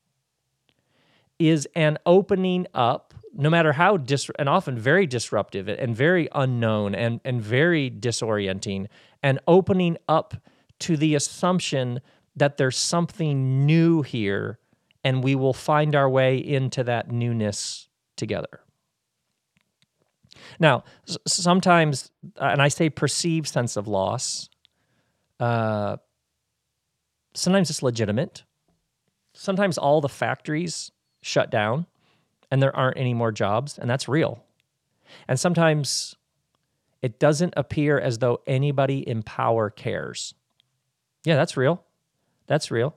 [1.38, 6.94] is an opening up, no matter how dis- and often very disruptive and very unknown
[6.94, 8.86] and, and very disorienting,
[9.22, 10.34] and opening up
[10.80, 12.00] to the assumption
[12.36, 14.58] that there's something new here
[15.04, 18.60] and we will find our way into that newness together.
[20.58, 20.84] Now,
[21.26, 24.48] sometimes, uh, and I say perceived sense of loss,
[25.40, 25.96] uh,
[27.34, 28.44] sometimes it's legitimate.
[29.34, 31.86] Sometimes all the factories shut down
[32.50, 34.42] and there aren't any more jobs, and that's real.
[35.26, 36.16] And sometimes
[37.02, 40.34] it doesn't appear as though anybody in power cares.
[41.24, 41.84] Yeah, that's real.
[42.46, 42.96] That's real.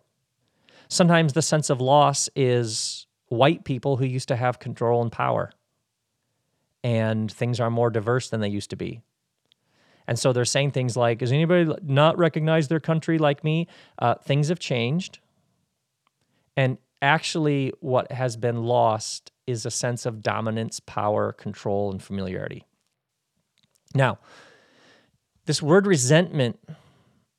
[0.88, 5.52] Sometimes the sense of loss is white people who used to have control and power,
[6.84, 9.02] and things are more diverse than they used to be.
[10.08, 13.68] And so they're saying things like, Does anybody not recognize their country like me?
[14.00, 15.20] Uh, things have changed.
[16.58, 22.66] And actually, what has been lost is a sense of dominance, power, control, and familiarity.
[23.94, 24.20] Now,
[25.46, 26.60] this word resentment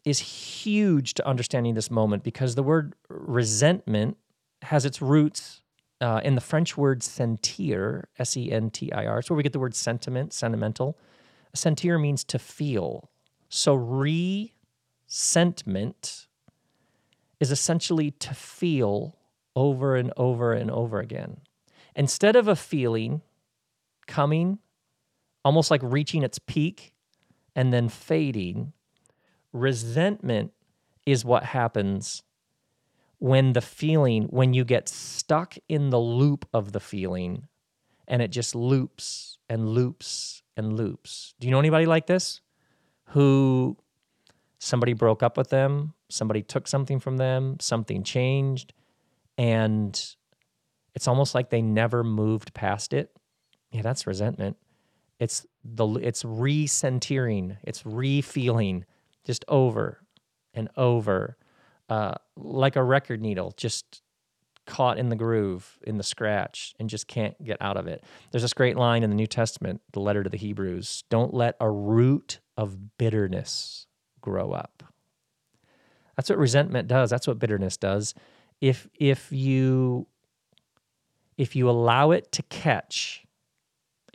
[0.05, 4.17] is huge to understanding this moment because the word resentment
[4.63, 5.63] has its roots
[6.01, 9.21] uh, in the French word sentir, S E N T I R.
[9.21, 10.99] It's where we get the word sentiment, sentimental.
[11.55, 13.11] Sentir means to feel.
[13.49, 14.67] So resentment
[17.39, 19.19] is essentially to feel
[19.55, 21.39] over and over and over again.
[21.95, 23.23] Instead of a feeling
[24.07, 24.59] coming,
[25.45, 26.93] almost like reaching its peak
[27.55, 28.73] and then fading,
[29.53, 30.53] resentment
[31.05, 32.23] is what happens
[33.19, 37.47] when the feeling, when you get stuck in the loop of the feeling
[38.09, 41.35] and it just loops and loops and loops.
[41.39, 42.41] Do you know anybody like this?
[43.11, 43.77] Who
[44.59, 48.73] somebody broke up with them, somebody took something from them, something changed,
[49.39, 50.15] and
[50.95, 53.17] it's almost like they never moved past it.
[53.71, 54.57] Yeah, that's resentment.
[55.19, 58.85] It's the it's re-centering, it's re-feeling
[59.25, 60.05] just over
[60.53, 61.37] and over,
[61.89, 64.03] uh, like a record needle, just
[64.67, 68.05] caught in the groove, in the scratch, and just can't get out of it.
[68.31, 71.57] There's this great line in the New Testament, the letter to the Hebrews don't let
[71.61, 73.87] a root of bitterness
[74.21, 74.83] grow up.
[76.17, 77.11] That's what resentment does.
[77.11, 78.15] That's what bitterness does
[78.63, 80.07] if if you
[81.37, 83.27] if you allow it to catch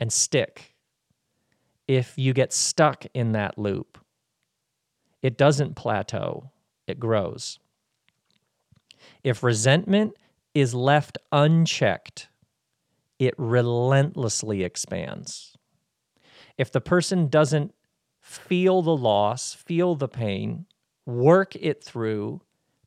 [0.00, 0.74] and stick
[1.86, 3.98] if you get stuck in that loop
[5.22, 6.50] it doesn't plateau
[6.86, 7.58] it grows.
[9.22, 10.14] If resentment
[10.54, 12.28] is left unchecked
[13.18, 15.56] it relentlessly expands.
[16.56, 17.74] If the person doesn't
[18.20, 20.64] feel the loss feel the pain
[21.04, 22.40] work it through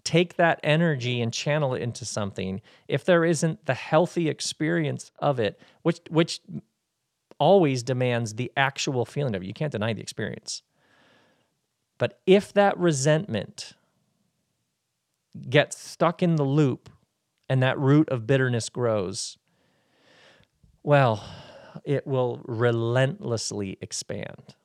[0.04, 5.40] take that energy and channel it into something if there isn't the healthy experience of
[5.40, 6.42] it which which
[7.42, 9.48] always demands the actual feeling of it.
[9.48, 10.62] You can't deny the experience.
[11.98, 13.74] But if that resentment
[15.50, 16.88] gets stuck in the loop
[17.50, 19.38] and that root of bitterness grows
[20.84, 21.24] well
[21.86, 24.56] it will relentlessly expand.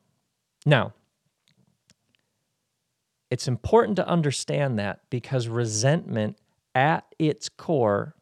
[0.67, 0.93] Now
[3.31, 6.39] it's important to understand that because resentment
[6.75, 8.15] at its core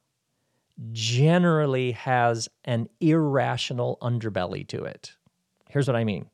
[0.92, 5.12] generally has an irrational underbelly to it.
[5.68, 6.26] Here's what I mean.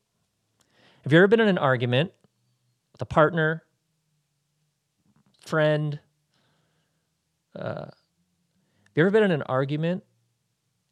[1.03, 2.11] Have you ever been in an argument
[2.91, 3.63] with a partner,
[5.45, 5.99] friend?
[7.55, 10.03] Uh, have you ever been in an argument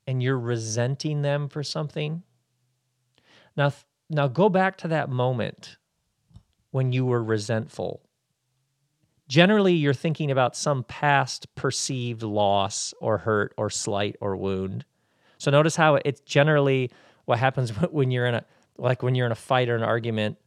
[0.08, 2.24] and you're resenting them for something?
[3.56, 3.72] Now,
[4.10, 5.78] now go back to that moment
[6.72, 8.02] when you were resentful.
[9.28, 14.86] Generally, you're thinking about some past perceived loss or hurt or slight or wound.
[15.38, 16.92] So notice how it's generally
[17.26, 18.46] what happens when you're in a
[18.78, 20.38] like when you're in a fight or an argument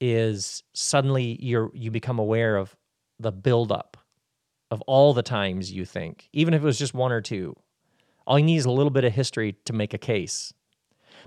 [0.00, 2.74] is suddenly you're you become aware of
[3.18, 3.96] the buildup
[4.70, 7.54] of all the times you think, even if it was just one or two.
[8.26, 10.52] All you need is a little bit of history to make a case.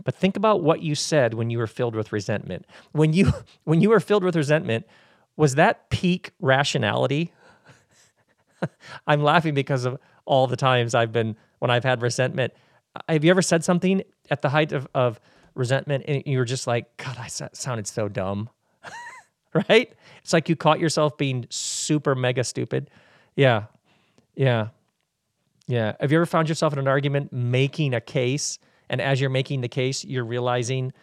[0.03, 2.65] But think about what you said when you were filled with resentment.
[2.91, 3.31] When you
[3.63, 4.85] when you were filled with resentment,
[5.35, 7.33] was that peak rationality?
[9.07, 12.53] I'm laughing because of all the times I've been when I've had resentment.
[13.09, 15.19] Have you ever said something at the height of, of
[15.55, 18.49] resentment and you were just like, God, I sounded so dumb.
[19.69, 19.91] right?
[20.21, 22.89] It's like you caught yourself being super mega stupid.
[23.35, 23.65] Yeah.
[24.35, 24.69] Yeah.
[25.67, 25.93] Yeah.
[25.99, 28.59] Have you ever found yourself in an argument making a case
[28.93, 30.93] And as you're making the case, you're realizing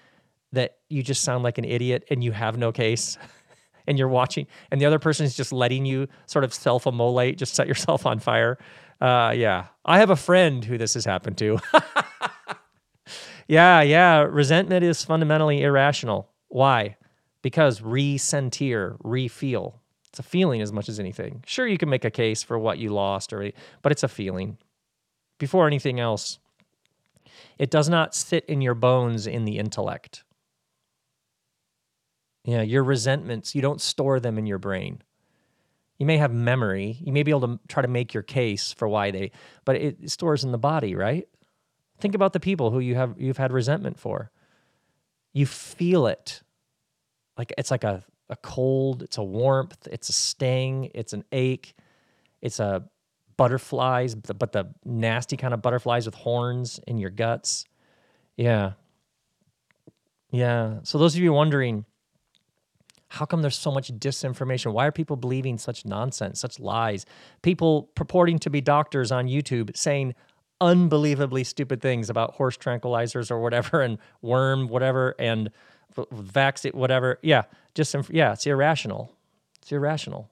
[0.53, 3.19] that you just sound like an idiot and you have no case.
[3.89, 7.37] and you're watching, and the other person is just letting you sort of self immolate,
[7.37, 8.59] just set yourself on fire.
[9.01, 9.67] Uh, yeah.
[9.85, 11.59] I have a friend who this has happened to.
[13.49, 14.21] yeah, yeah.
[14.21, 16.31] Resentment is fundamentally irrational.
[16.47, 16.97] Why?
[17.43, 19.81] Because re-sentir, re-feel.
[20.11, 21.43] It's a feeling as much as anything.
[21.45, 23.51] Sure, you can make a case for what you lost, or
[23.83, 24.59] but it's a feeling.
[25.41, 26.39] Before anything else,
[27.59, 30.25] it does not sit in your bones in the intellect.
[32.45, 35.03] Yeah, your resentments, you don't store them in your brain.
[35.99, 36.97] You may have memory.
[37.03, 39.33] You may be able to try to make your case for why they,
[39.67, 41.29] but it stores in the body, right?
[41.99, 44.31] Think about the people who you have you've had resentment for.
[45.35, 46.43] You feel it.
[47.37, 51.75] Like it's like a, a cold, it's a warmth, it's a sting, it's an ache,
[52.41, 52.85] it's a
[53.41, 57.65] butterflies, but the nasty kind of butterflies with horns in your guts.
[58.37, 58.73] Yeah.
[60.31, 60.81] Yeah.
[60.83, 61.87] So those of you wondering,
[63.09, 64.75] how come there's so much disinformation?
[64.75, 67.07] Why are people believing such nonsense, such lies?
[67.41, 70.15] People purporting to be doctors on YouTube saying
[70.61, 75.51] unbelievably stupid things about horse tranquilizers or whatever and worm whatever and
[76.13, 77.19] vaccine whatever.
[77.23, 79.17] Yeah, just yeah, it's irrational.
[79.63, 80.29] It's irrational.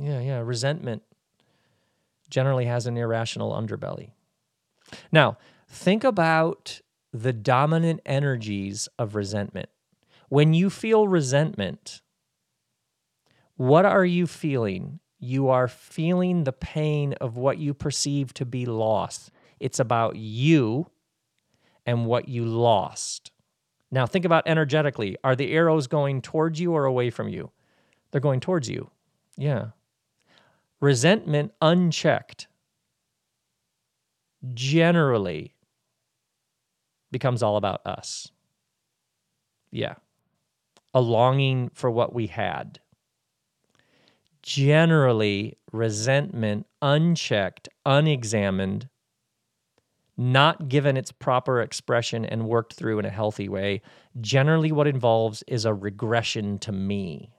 [0.00, 1.04] Yeah, yeah, resentment
[2.32, 4.12] generally has an irrational underbelly.
[5.12, 5.36] Now,
[5.68, 6.80] think about
[7.12, 9.68] the dominant energies of resentment.
[10.30, 12.00] When you feel resentment,
[13.56, 14.98] what are you feeling?
[15.20, 19.30] You are feeling the pain of what you perceive to be loss.
[19.60, 20.90] It's about you
[21.84, 23.30] and what you lost.
[23.90, 25.18] Now, think about energetically.
[25.22, 27.50] Are the arrows going towards you or away from you?
[28.10, 28.90] They're going towards you.
[29.36, 29.68] Yeah.
[30.82, 32.46] Resentment unchecked
[34.52, 35.54] generally
[37.10, 38.30] becomes all about us.
[39.70, 39.94] Yeah
[40.94, 42.78] a longing for what we had.
[44.42, 48.88] Generally, resentment, unchecked, unexamined,
[50.16, 53.80] not given its proper expression and worked through in a healthy way,
[54.20, 57.30] generally what involves is a regression to me.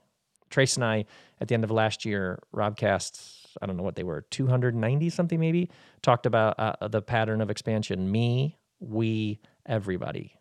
[0.50, 1.04] Trace and I,
[1.40, 5.40] at the end of last year, Robcasts, I don't know what they were, 290 something
[5.40, 5.70] maybe,
[6.02, 10.36] talked about uh, the pattern of expansion me, we, everybody.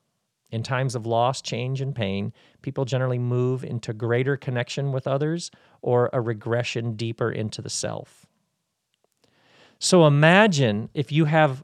[0.52, 2.32] In times of loss, change, and pain,
[2.62, 5.50] people generally move into greater connection with others
[5.82, 8.28] or a regression deeper into the self.
[9.80, 11.64] So imagine if you have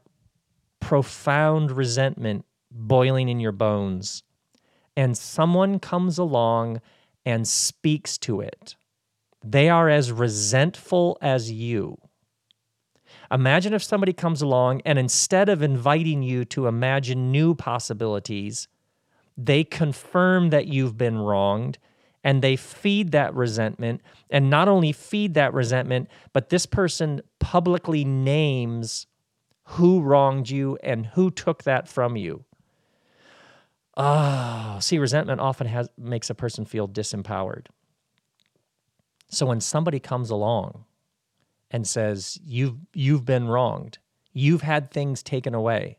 [0.80, 4.24] profound resentment boiling in your bones
[4.96, 6.80] and someone comes along
[7.24, 8.76] and speaks to it.
[9.44, 11.98] They are as resentful as you.
[13.30, 18.68] Imagine if somebody comes along and instead of inviting you to imagine new possibilities,
[19.36, 21.78] they confirm that you've been wronged
[22.22, 24.02] and they feed that resentment.
[24.28, 29.06] And not only feed that resentment, but this person publicly names
[29.64, 32.44] who wronged you and who took that from you.
[34.02, 37.66] Oh, see, resentment often has makes a person feel disempowered.
[39.28, 40.86] So when somebody comes along
[41.70, 43.98] and says, You've you've been wronged,
[44.32, 45.98] you've had things taken away,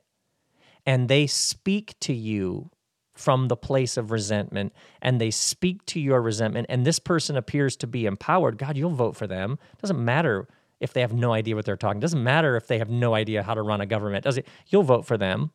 [0.83, 2.71] and they speak to you
[3.13, 7.75] from the place of resentment and they speak to your resentment and this person appears
[7.75, 9.59] to be empowered, God, you'll vote for them.
[9.79, 10.47] Doesn't matter
[10.79, 11.99] if they have no idea what they're talking.
[11.99, 14.23] Doesn't matter if they have no idea how to run a government.
[14.23, 14.47] Does it?
[14.69, 15.51] You'll vote for them.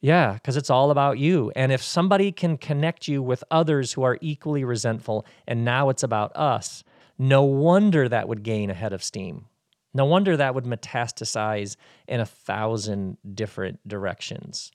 [0.00, 1.52] Yeah, because it's all about you.
[1.54, 6.02] And if somebody can connect you with others who are equally resentful, and now it's
[6.02, 6.82] about us,
[7.18, 9.46] no wonder that would gain a head of steam.
[9.92, 11.76] No wonder that would metastasize
[12.08, 14.70] in a thousand different directions.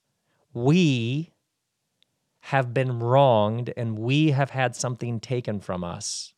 [0.54, 1.32] We
[2.42, 6.34] have been wronged and we have had something taken from us.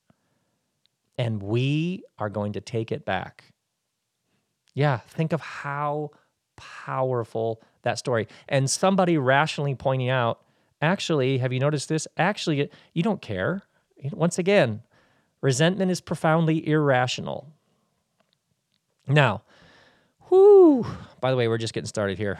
[1.18, 3.52] And we are going to take it back.
[4.74, 6.12] Yeah, think of how
[6.58, 8.28] powerful that story.
[8.50, 10.42] And somebody rationally pointing out,
[10.82, 12.08] actually, have you noticed this?
[12.18, 13.64] Actually, you don't care.
[14.12, 14.82] Once again,
[15.42, 17.48] resentment is profoundly irrational.
[19.08, 19.44] Now,
[20.30, 20.86] whoo,
[21.22, 22.40] by the way, we're just getting started here.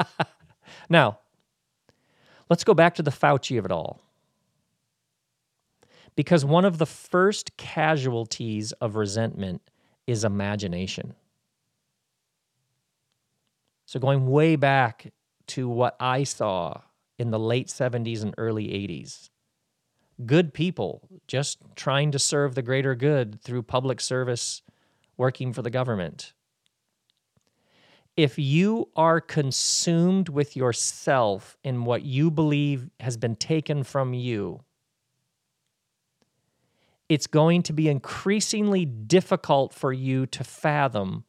[0.88, 1.18] now,
[2.50, 4.00] Let's go back to the Fauci of it all.
[6.16, 9.62] Because one of the first casualties of resentment
[10.08, 11.14] is imagination.
[13.90, 15.12] So, going way back
[15.48, 16.82] to what I saw
[17.18, 19.30] in the late 70s and early 80s,
[20.24, 24.62] good people just trying to serve the greater good through public service,
[25.16, 26.34] working for the government.
[28.16, 34.60] If you are consumed with yourself in what you believe has been taken from you,
[37.08, 41.24] it's going to be increasingly difficult for you to fathom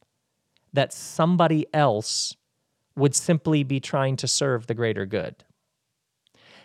[0.74, 2.36] that somebody else
[2.96, 5.44] would simply be trying to serve the greater good.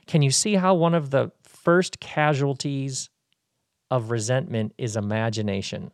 [0.06, 3.10] Can you see how one of the first casualties
[3.90, 5.90] of resentment is imagination?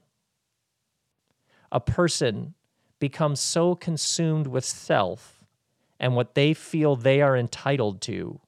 [1.70, 2.54] A person
[2.98, 5.42] becomes so consumed with self
[5.98, 8.40] and what they feel they are entitled to.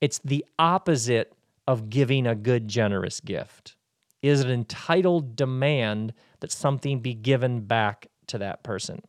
[0.00, 1.32] It's the opposite
[1.66, 3.76] of giving a good, generous gift.
[4.22, 9.02] It is an entitled demand that something be given back to that person.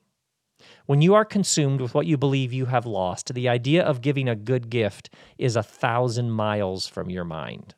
[0.85, 4.29] When you are consumed with what you believe you have lost, the idea of giving
[4.29, 7.73] a good gift is a thousand miles from your mind.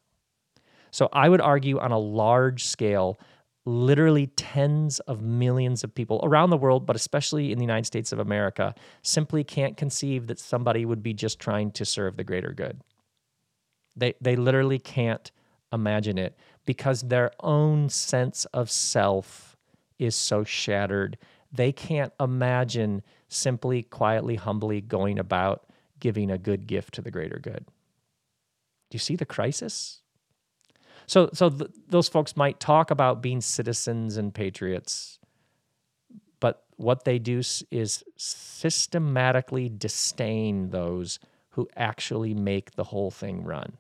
[0.91, 3.17] So I would argue on a large scale,
[3.65, 8.11] literally tens of millions of people around the world, but especially in the United States
[8.11, 12.51] of America, simply can't conceive that somebody would be just trying to serve the greater
[12.51, 12.81] good.
[13.95, 15.31] They, they literally can't
[15.71, 19.57] imagine it because their own sense of self
[19.99, 21.17] is so shattered.
[21.51, 25.65] They can't imagine simply, quietly, humbly going about
[25.99, 27.65] giving a good gift to the greater good.
[28.89, 30.01] Do you see the crisis?
[31.05, 35.19] So, so th- those folks might talk about being citizens and patriots,
[36.39, 41.19] but what they do is systematically disdain those
[41.51, 43.77] who actually make the whole thing run.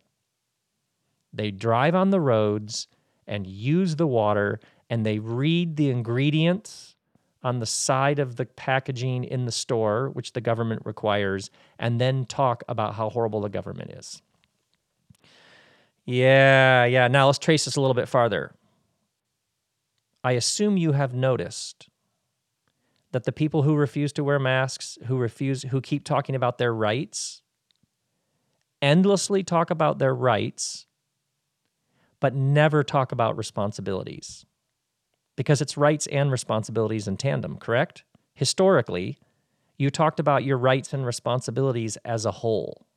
[1.33, 2.87] They drive on the roads
[3.27, 4.59] and use the water
[4.89, 6.95] and they read the ingredients
[7.47, 12.25] on the side of the packaging in the store, which the government requires, and then
[12.25, 14.21] talk about how horrible the government is.
[16.03, 17.07] Yeah, yeah.
[17.07, 18.53] Now let's trace this a little bit farther.
[20.25, 21.87] I assume you have noticed
[23.13, 26.73] that the people who refuse to wear masks, who refuse, who keep talking about their
[26.73, 27.43] rights,
[28.81, 30.85] endlessly talk about their rights
[32.19, 34.45] but never talk about responsibilities.
[35.37, 38.03] Because it's rights and responsibilities in tandem, correct?
[38.33, 39.19] Historically,
[39.77, 42.87] you talked about your rights and responsibilities as a whole.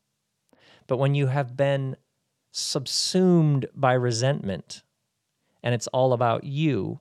[0.89, 1.97] But when you have been
[2.51, 4.83] subsumed by resentment
[5.63, 7.01] and it's all about you,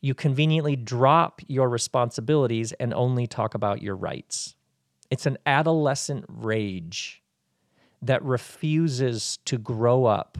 [0.00, 4.54] you conveniently drop your responsibilities and only talk about your rights.
[5.10, 7.22] It's an adolescent rage
[8.02, 10.36] that refuses to grow up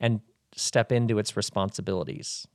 [0.00, 0.20] and
[0.54, 2.46] step into its responsibilities.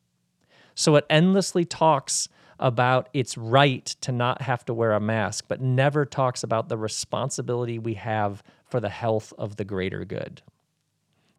[0.77, 5.59] So it endlessly talks about its right to not have to wear a mask, but
[5.59, 10.43] never talks about the responsibility we have for the health of the greater good.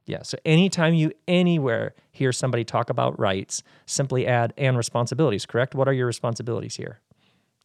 [0.07, 5.73] Yeah, so anytime you anywhere hear somebody talk about rights, simply add and responsibilities, correct?
[5.73, 6.99] What are your responsibilities here?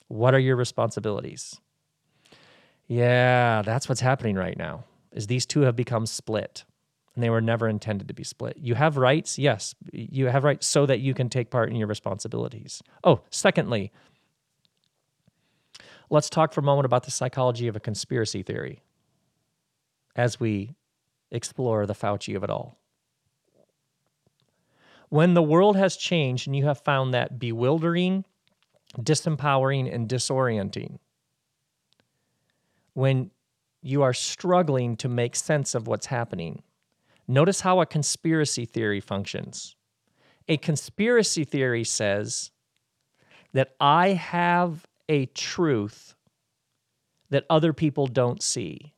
[0.10, 1.60] What are your responsibilities?
[2.86, 4.84] Yeah, that's what's happening right now.
[5.12, 6.66] Is these two have become split
[7.16, 8.58] and they were never intended to be split.
[8.58, 11.88] You have rights, yes, you have rights so that you can take part in your
[11.88, 12.82] responsibilities.
[13.04, 13.92] Oh, secondly,
[16.10, 18.82] let's talk for a moment about the psychology of a conspiracy theory
[20.16, 20.76] as we
[21.32, 22.80] explore the Fauci of it all.
[25.10, 28.26] When the world has changed and you have found that bewildering,
[29.00, 30.98] disempowering, and disorienting,
[32.94, 33.30] when
[33.82, 36.64] you are struggling to make sense of what's happening,
[37.34, 39.76] Notice how a conspiracy theory functions.
[40.48, 42.52] A conspiracy theory says
[43.54, 46.14] that I have a truth
[47.32, 48.94] that other people don't see.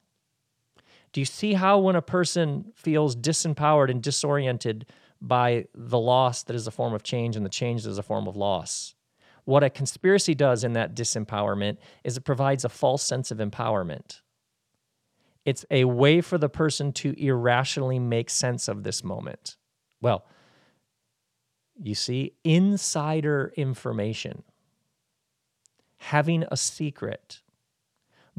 [1.13, 4.85] Do you see how, when a person feels disempowered and disoriented
[5.21, 8.03] by the loss that is a form of change and the change that is a
[8.03, 8.95] form of loss?
[9.45, 14.19] What a conspiracy does in that disempowerment is it provides a false sense of empowerment.
[15.45, 19.57] It's a way for the person to irrationally make sense of this moment.
[20.01, 20.25] Well,
[21.81, 24.43] you see, insider information,
[25.97, 27.41] having a secret,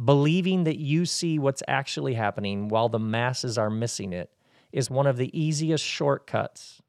[0.02, 4.32] believing that you see what's actually happening while the masses are missing it,
[4.72, 6.82] is one of the easiest shortcuts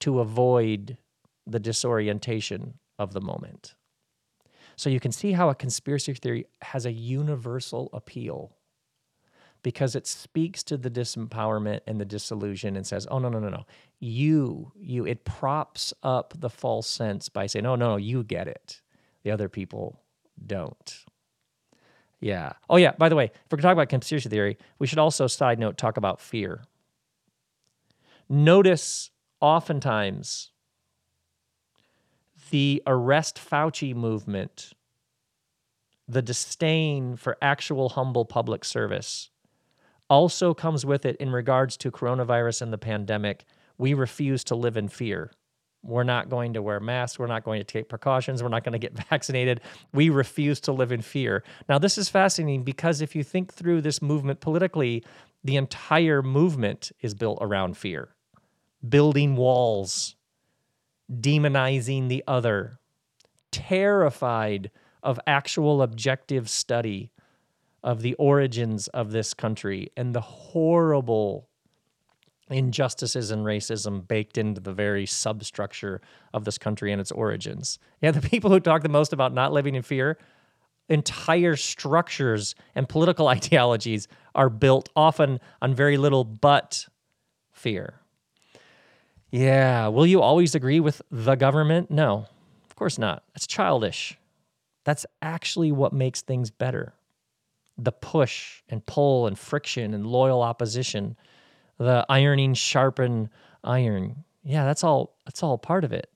[0.00, 0.96] to avoid
[1.46, 3.74] the disorientation of the moment.
[4.76, 8.54] So you can see how a conspiracy theory has a universal appeal
[9.62, 13.48] because it speaks to the disempowerment and the disillusion and says, oh, no, no, no,
[13.48, 13.66] no.
[14.00, 18.48] You, you, it props up the false sense by saying, oh, no, no, you get
[18.48, 18.80] it.
[19.24, 20.00] The other people
[20.46, 21.04] don't.
[22.20, 22.52] Yeah.
[22.70, 22.92] Oh, yeah.
[22.92, 25.58] By the way, if we're going to talk about conspiracy theory, we should also, side
[25.58, 26.62] note, talk about fear.
[28.28, 30.50] Notice oftentimes
[32.50, 34.72] the arrest Fauci movement,
[36.06, 39.30] the disdain for actual humble public service,
[40.08, 43.44] also comes with it in regards to coronavirus and the pandemic.
[43.76, 45.32] We refuse to live in fear.
[45.82, 47.18] We're not going to wear masks.
[47.18, 48.42] We're not going to take precautions.
[48.42, 49.60] We're not going to get vaccinated.
[49.92, 51.44] We refuse to live in fear.
[51.68, 55.04] Now, this is fascinating because if you think through this movement politically,
[55.44, 58.14] the entire movement is built around fear,
[58.86, 60.16] building walls,
[61.10, 62.80] demonizing the other,
[63.52, 64.70] terrified
[65.02, 67.12] of actual objective study
[67.82, 71.48] of the origins of this country and the horrible
[72.50, 76.00] injustices and racism baked into the very substructure
[76.32, 77.78] of this country and its origins.
[78.00, 80.18] Yeah, the people who talk the most about not living in fear,
[80.88, 86.86] entire structures and political ideologies are built often on very little but
[87.52, 88.00] fear.
[89.30, 91.90] Yeah, will you always agree with the government?
[91.90, 92.26] No,
[92.64, 93.24] of course not.
[93.34, 94.16] That's childish.
[94.84, 96.94] That's actually what makes things better.
[97.78, 101.16] The push and pull and friction and loyal opposition
[101.78, 103.30] the ironing sharpen
[103.64, 104.24] iron.
[104.44, 106.10] Yeah, that's all that's all part of it.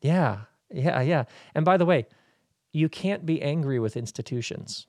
[0.00, 0.40] Yeah.
[0.70, 1.24] Yeah, yeah.
[1.54, 2.06] And by the way,
[2.72, 4.86] you can't be angry with institutions.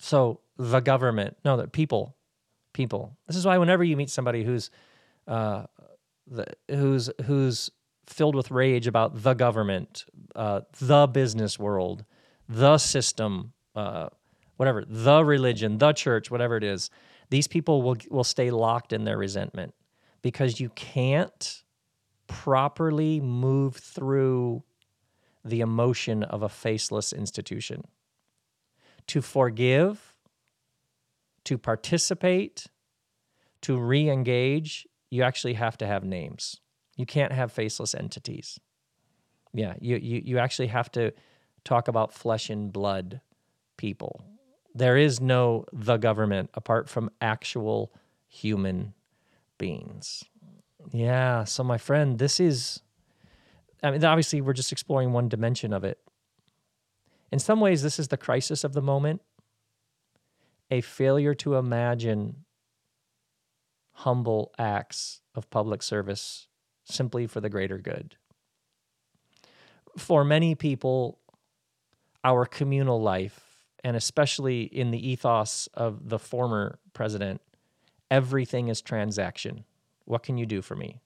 [0.00, 2.14] So the government, no, the people,
[2.72, 3.16] people.
[3.26, 4.70] This is why whenever you meet somebody who's
[5.26, 5.64] uh,
[6.26, 7.70] the, who's who's
[8.06, 10.04] filled with rage about the government,
[10.36, 12.04] uh, the business world,
[12.48, 14.08] the system, uh,
[14.56, 16.90] whatever, the religion, the church, whatever it is,
[17.30, 19.74] these people will, will stay locked in their resentment
[20.22, 21.62] because you can't
[22.26, 24.62] properly move through
[25.44, 27.84] the emotion of a faceless institution.
[29.08, 30.16] To forgive,
[31.44, 32.66] to participate,
[33.62, 36.60] to re engage, you actually have to have names.
[36.96, 38.58] You can't have faceless entities.
[39.52, 41.12] Yeah, you, you, you actually have to
[41.64, 43.20] talk about flesh and blood
[43.76, 44.24] people
[44.74, 47.92] there is no the government apart from actual
[48.26, 48.92] human
[49.56, 50.24] beings.
[50.92, 51.44] Yeah.
[51.44, 52.80] So, my friend, this is,
[53.82, 55.98] I mean, obviously, we're just exploring one dimension of it.
[57.30, 59.22] In some ways, this is the crisis of the moment
[60.70, 62.44] a failure to imagine
[63.92, 66.48] humble acts of public service
[66.84, 68.16] simply for the greater good.
[69.96, 71.18] For many people,
[72.24, 73.53] our communal life
[73.84, 77.42] and especially in the ethos of the former president,
[78.10, 79.64] everything is transaction.
[80.06, 81.02] What can you do for me?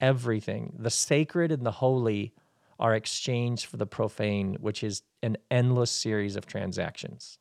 [0.00, 0.76] Everything.
[0.78, 2.32] The sacred and the holy
[2.78, 7.38] are exchanged for the profane, which is an endless series of transactions.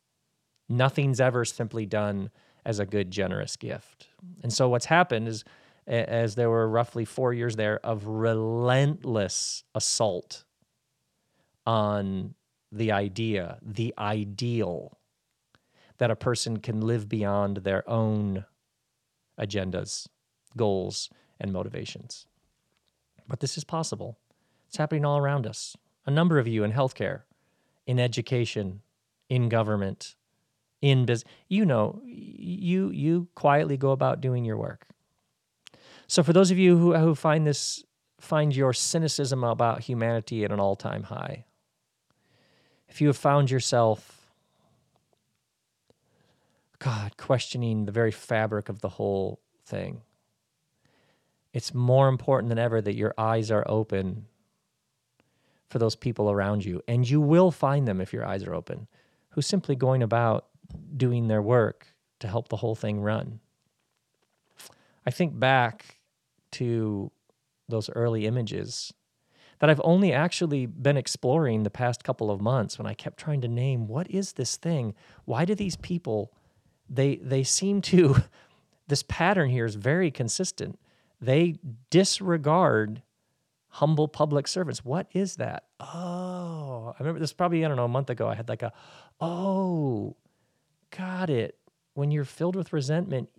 [0.67, 2.31] Nothing's ever simply done
[2.65, 4.07] as a good, generous gift.
[4.41, 5.43] And so, what's happened is,
[5.85, 10.45] as there were roughly four years there of relentless assault
[11.67, 12.33] on
[12.71, 14.97] the idea, the ideal
[15.97, 18.45] that a person can live beyond their own
[19.39, 20.07] agendas,
[20.57, 21.09] goals,
[21.39, 22.27] and motivations.
[23.27, 24.17] But this is possible.
[24.67, 25.75] It's happening all around us.
[26.05, 27.21] A number of you in healthcare,
[27.87, 28.81] in education,
[29.29, 30.15] in government,
[30.81, 34.85] in business, you know, you you quietly go about doing your work.
[36.07, 37.83] So for those of you who, who find this
[38.19, 41.45] find your cynicism about humanity at an all-time high,
[42.95, 44.31] if you have found yourself,
[46.79, 49.99] God, questioning the very fabric of the whole thing,
[51.51, 54.27] it's more important than ever that your eyes are open
[55.67, 56.81] for those people around you.
[56.87, 58.87] And you will find them if your eyes are open,
[59.31, 60.45] who's simply going about
[60.95, 61.87] doing their work
[62.19, 63.41] to help the whole thing run.
[65.05, 65.99] I think back
[66.51, 67.11] to
[67.67, 68.93] those early images
[69.59, 73.41] that I've only actually been exploring the past couple of months when I kept trying
[73.41, 74.93] to name what is this thing?
[75.25, 76.31] Why do these people
[76.89, 78.17] they they seem to
[78.87, 80.79] this pattern here is very consistent.
[81.21, 81.55] They
[81.89, 83.01] disregard
[83.69, 84.85] humble public servants.
[84.85, 85.63] What is that?
[85.79, 88.73] Oh, I remember this probably I don't know a month ago I had like a
[89.19, 90.15] oh,
[90.95, 91.57] got it.
[91.93, 93.29] When you're filled with resentment,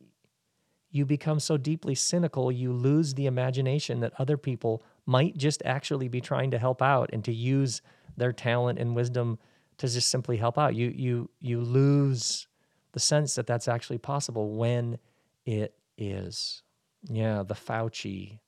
[0.91, 6.09] you become so deeply cynical, you lose the imagination that other people might just actually
[6.09, 7.81] be trying to help out and to use
[8.17, 9.39] their talent and wisdom
[9.79, 10.75] to just simply help out.
[10.75, 12.49] You you you lose
[12.93, 14.99] the sense that that's actually possible when
[15.45, 16.63] it is.
[17.09, 18.41] Yeah, the Fauci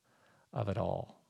[0.53, 1.23] of it all.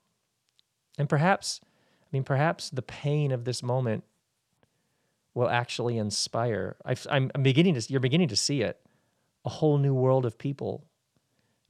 [0.99, 4.05] And perhaps, I mean, perhaps the pain of this moment
[5.35, 6.77] will actually inspire.
[6.85, 8.81] i am beginning to, you're beginning to see it,
[9.45, 10.88] a whole new world of people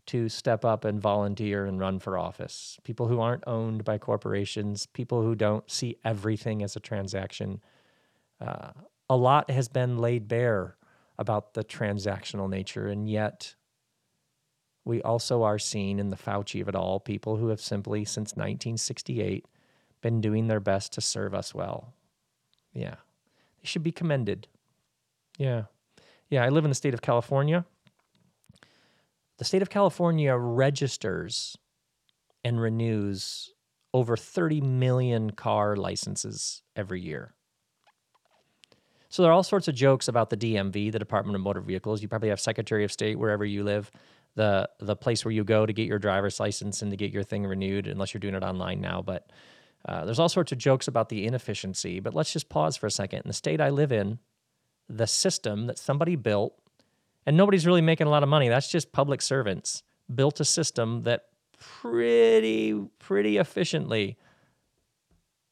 [0.09, 2.79] to step up and volunteer and run for office.
[2.83, 7.61] People who aren't owned by corporations, people who don't see everything as a transaction.
[8.41, 8.71] Uh,
[9.11, 10.77] a lot has been laid bare
[11.19, 13.55] about the transactional nature, and yet
[14.83, 18.31] we also are seeing in the Fauci of it all people who have simply, since
[18.31, 19.45] 1968,
[20.01, 21.93] been doing their best to serve us well.
[22.73, 22.95] Yeah.
[23.61, 24.49] They should be commended.
[25.37, 25.65] Yeah.
[26.31, 26.45] Yeah.
[26.45, 27.67] I live in the state of California.
[29.39, 31.57] The state of California registers
[32.45, 33.53] and renews
[33.95, 37.34] over 30 million car licenses every year.
[39.09, 42.03] So there are all sorts of jokes about the DMV, the Department of Motor Vehicles.
[42.03, 43.91] You probably have Secretary of State wherever you live,
[44.34, 47.22] the the place where you go to get your driver's license and to get your
[47.22, 49.01] thing renewed, unless you're doing it online now.
[49.01, 49.30] But
[49.86, 52.01] uh, there's all sorts of jokes about the inefficiency.
[52.01, 53.20] But let's just pause for a second.
[53.20, 54.18] In the state I live in,
[54.89, 56.55] the system that somebody built,
[57.29, 58.49] and nobody's really making a lot of money.
[58.49, 61.24] That's just public servants built a system that
[61.61, 64.16] pretty pretty efficiently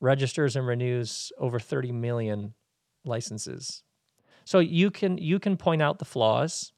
[0.01, 2.55] registers and renews over 30 million
[3.05, 3.83] licenses.
[4.47, 6.72] So you can you can point out the flaws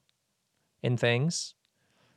[0.83, 1.55] in things.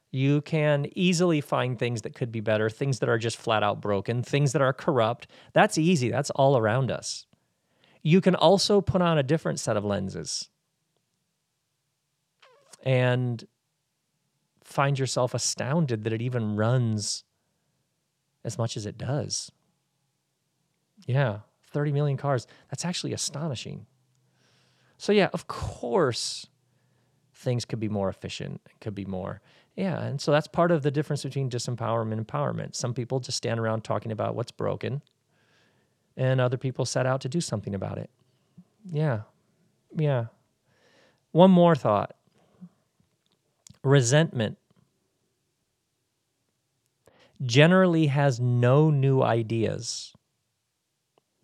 [0.10, 3.80] You can easily find things that could be better, things that are just flat out
[3.80, 5.28] broken, things that are corrupt.
[5.54, 6.10] That's easy.
[6.10, 7.28] That's all around us.
[8.02, 10.50] You can also put on a different set of lenses
[12.84, 13.46] and
[14.64, 17.24] find yourself astounded that it even runs
[18.44, 19.52] as much as it does.
[21.06, 21.40] Yeah,
[21.72, 22.48] 30 million cars.
[22.70, 23.86] That's actually astonishing.
[24.98, 26.48] So yeah, of course
[27.34, 29.42] things could be more efficient, could be more.
[29.76, 32.76] Yeah, and so that's part of the difference between disempowerment and empowerment.
[32.76, 35.02] Some people just stand around talking about what's broken,
[36.18, 38.10] and other people set out to do something about it.
[38.86, 39.22] Yeah.
[39.96, 40.26] Yeah.
[41.32, 42.16] One more thought.
[43.84, 44.58] Resentment
[47.44, 50.14] generally has no new ideas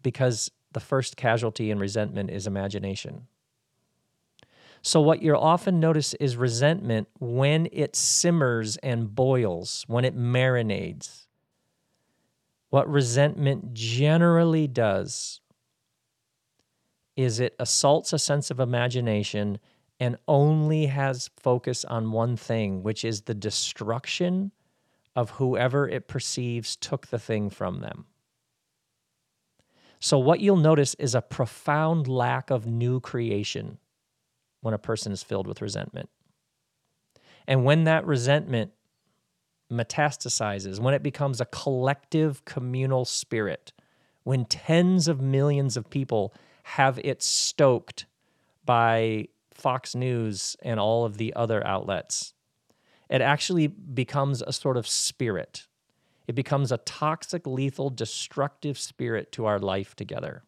[0.03, 3.27] because the first casualty in resentment is imagination.
[4.83, 11.25] So, what you'll often notice is resentment when it simmers and boils, when it marinades.
[12.69, 15.41] What resentment generally does
[17.15, 19.57] is it assaults a sense of imagination
[19.99, 24.51] and only has focus on one thing, which is the destruction
[25.15, 28.05] of whoever it perceives took the thing from them.
[29.99, 33.79] So, what you'll notice is a profound lack of new creation
[34.61, 36.09] when a person is filled with resentment.
[37.47, 38.71] And when that resentment
[39.71, 43.73] metastasizes, when it becomes a collective communal spirit,
[44.23, 46.33] when tens of millions of people
[46.63, 48.05] have it stoked
[48.65, 49.27] by
[49.57, 52.33] Fox News and all of the other outlets,
[53.09, 55.67] it actually becomes a sort of spirit.
[56.27, 60.43] It becomes a toxic, lethal, destructive spirit to our life together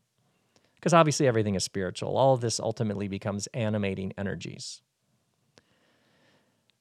[0.75, 2.17] because obviously everything is spiritual.
[2.17, 4.81] All of this ultimately becomes animating energies.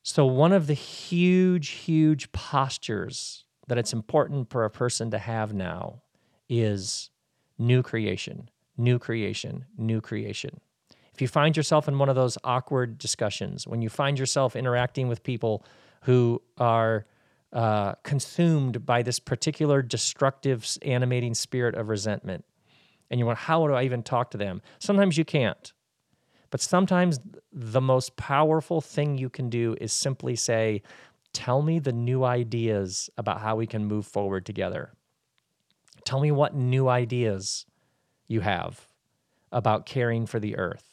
[0.05, 5.53] So, one of the huge, huge postures that it's important for a person to have
[5.53, 6.03] now
[6.49, 7.11] is
[7.59, 10.61] new creation, new creation, new creation.
[11.19, 15.09] If you find yourself in one of those awkward discussions, when you find yourself interacting
[15.09, 15.65] with people
[16.03, 17.07] who are
[17.53, 22.45] uh, consumed by this particular destructive, animating spirit of resentment,
[23.11, 24.63] and you want, how do I even talk to them?
[24.79, 25.73] Sometimes you can't.
[26.51, 27.19] But sometimes
[27.53, 30.83] the most powerful thing you can do is simply say,
[31.33, 34.93] Tell me the new ideas about how we can move forward together.
[36.05, 37.67] Tell me what new ideas
[38.29, 38.87] you have
[39.51, 40.88] about caring for the earth.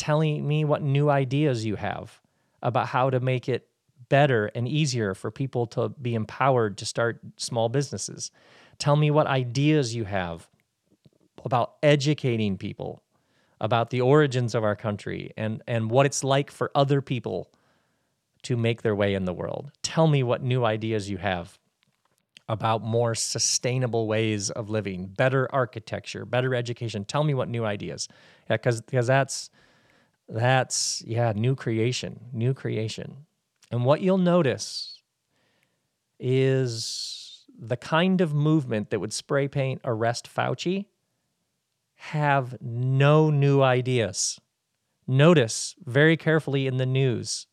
[0.00, 2.22] Telling me what new ideas you have
[2.62, 3.68] about how to make it
[4.08, 8.30] better and easier for people to be empowered to start small businesses.
[8.78, 10.48] Tell me what ideas you have
[11.44, 13.02] about educating people
[13.60, 17.50] about the origins of our country and, and what it's like for other people
[18.42, 19.70] to make their way in the world.
[19.82, 21.58] Tell me what new ideas you have
[22.48, 27.04] about more sustainable ways of living, better architecture, better education.
[27.04, 28.08] Tell me what new ideas.
[28.48, 29.50] Yeah, because because that's
[30.30, 33.26] that's yeah, new creation, new creation.
[33.70, 35.00] And what you'll notice
[36.18, 40.86] is the kind of movement that would spray paint arrest Fauci
[41.96, 44.40] have no new ideas.
[45.06, 47.46] Notice very carefully in the news.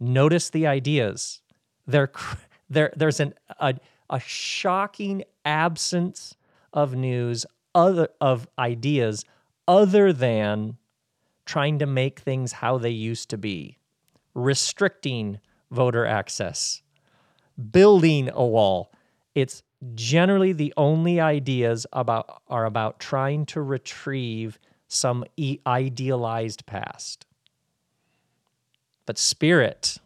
[0.00, 1.40] Notice the ideas.
[1.86, 2.10] There,
[2.70, 3.74] there, there's an, a,
[4.08, 6.36] a shocking absence
[6.72, 7.44] of news,
[7.74, 9.24] other of ideas,
[9.66, 10.78] other than
[11.48, 13.78] trying to make things how they used to be,
[14.34, 15.40] restricting
[15.70, 16.82] voter access,
[17.70, 18.92] building a wall.
[19.34, 19.62] It's
[19.94, 27.24] generally the only ideas about are about trying to retrieve some e- idealized past.
[29.06, 29.96] But spirit,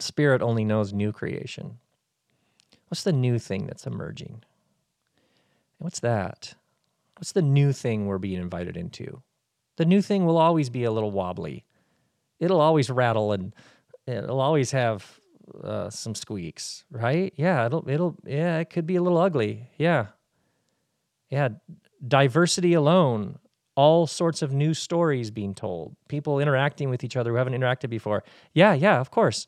[0.00, 1.78] spirit only knows new creation.
[2.88, 4.42] What's the new thing that's emerging?
[5.78, 6.54] What's that?
[7.18, 9.22] What's the new thing we're being invited into?
[9.76, 11.64] The new thing will always be a little wobbly.
[12.40, 13.54] It'll always rattle and
[14.06, 15.20] it'll always have
[15.62, 17.32] uh, some squeaks, right?
[17.36, 19.70] Yeah, it'll it'll yeah, it could be a little ugly.
[19.78, 20.06] Yeah.
[21.30, 21.48] Yeah,
[22.06, 23.38] diversity alone,
[23.74, 27.90] all sorts of new stories being told, people interacting with each other who haven't interacted
[27.90, 28.22] before.
[28.54, 29.46] Yeah, yeah, of course.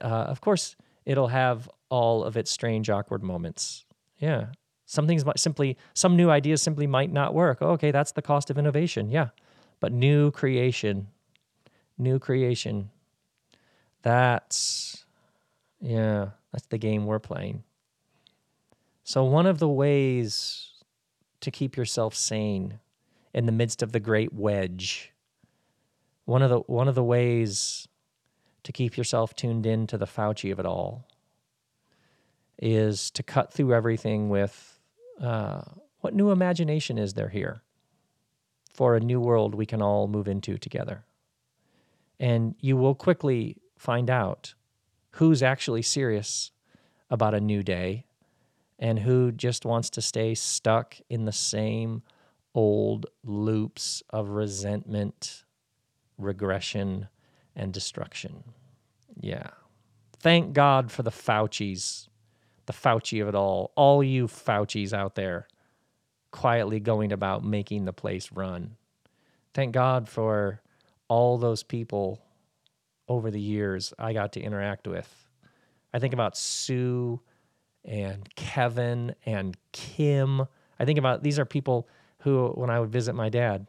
[0.00, 3.84] Uh, of course it'll have all of its strange awkward moments.
[4.18, 4.46] Yeah.
[4.86, 7.58] Some things might simply some new ideas simply might not work.
[7.60, 9.10] Oh, okay, that's the cost of innovation.
[9.10, 9.28] Yeah.
[9.82, 11.08] But new creation,
[11.98, 12.90] new creation.
[14.02, 15.04] That's
[15.80, 17.64] yeah, that's the game we're playing.
[19.02, 20.70] So, one of the ways
[21.40, 22.78] to keep yourself sane
[23.34, 25.10] in the midst of the great wedge,
[26.26, 27.88] one of the, one of the ways
[28.62, 31.08] to keep yourself tuned in to the Fauci of it all
[32.56, 34.78] is to cut through everything with
[35.20, 35.62] uh,
[36.02, 37.62] what new imagination is there here
[38.72, 41.04] for a new world we can all move into together.
[42.18, 44.54] And you will quickly find out
[45.12, 46.52] who's actually serious
[47.10, 48.06] about a new day
[48.78, 52.02] and who just wants to stay stuck in the same
[52.54, 55.44] old loops of resentment,
[56.18, 57.08] regression,
[57.54, 58.44] and destruction.
[59.20, 59.50] Yeah.
[60.18, 62.08] Thank God for the Faucis,
[62.66, 65.48] the Fauci of it all, all you Faucis out there
[66.32, 68.76] quietly going about making the place run.
[69.54, 70.60] Thank God for
[71.08, 72.20] all those people
[73.06, 75.28] over the years I got to interact with.
[75.94, 77.20] I think about Sue
[77.84, 80.46] and Kevin and Kim.
[80.80, 81.88] I think about these are people
[82.20, 83.66] who, when I would visit my dad,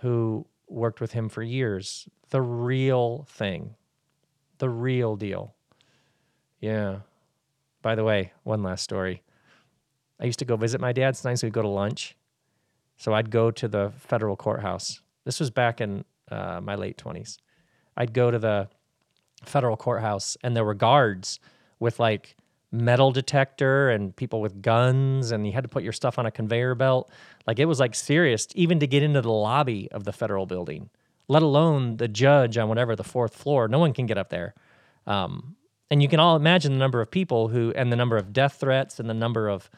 [0.00, 3.76] who worked with him for years, the real thing,
[4.58, 5.54] the real deal.
[6.60, 7.00] Yeah.
[7.82, 9.22] By the way, one last story.
[10.22, 11.16] I used to go visit my dad.
[11.16, 12.16] Sometimes we'd go to lunch.
[12.96, 15.02] So I'd go to the federal courthouse.
[15.24, 17.38] This was back in uh, my late 20s.
[17.96, 18.68] I'd go to the
[19.44, 21.40] federal courthouse and there were guards
[21.80, 22.36] with like
[22.70, 26.30] metal detector and people with guns and you had to put your stuff on a
[26.30, 27.10] conveyor belt.
[27.44, 30.88] Like it was like serious even to get into the lobby of the federal building,
[31.26, 33.66] let alone the judge on whatever the fourth floor.
[33.66, 34.54] No one can get up there.
[35.04, 35.56] Um,
[35.90, 38.60] and you can all imagine the number of people who and the number of death
[38.60, 39.68] threats and the number of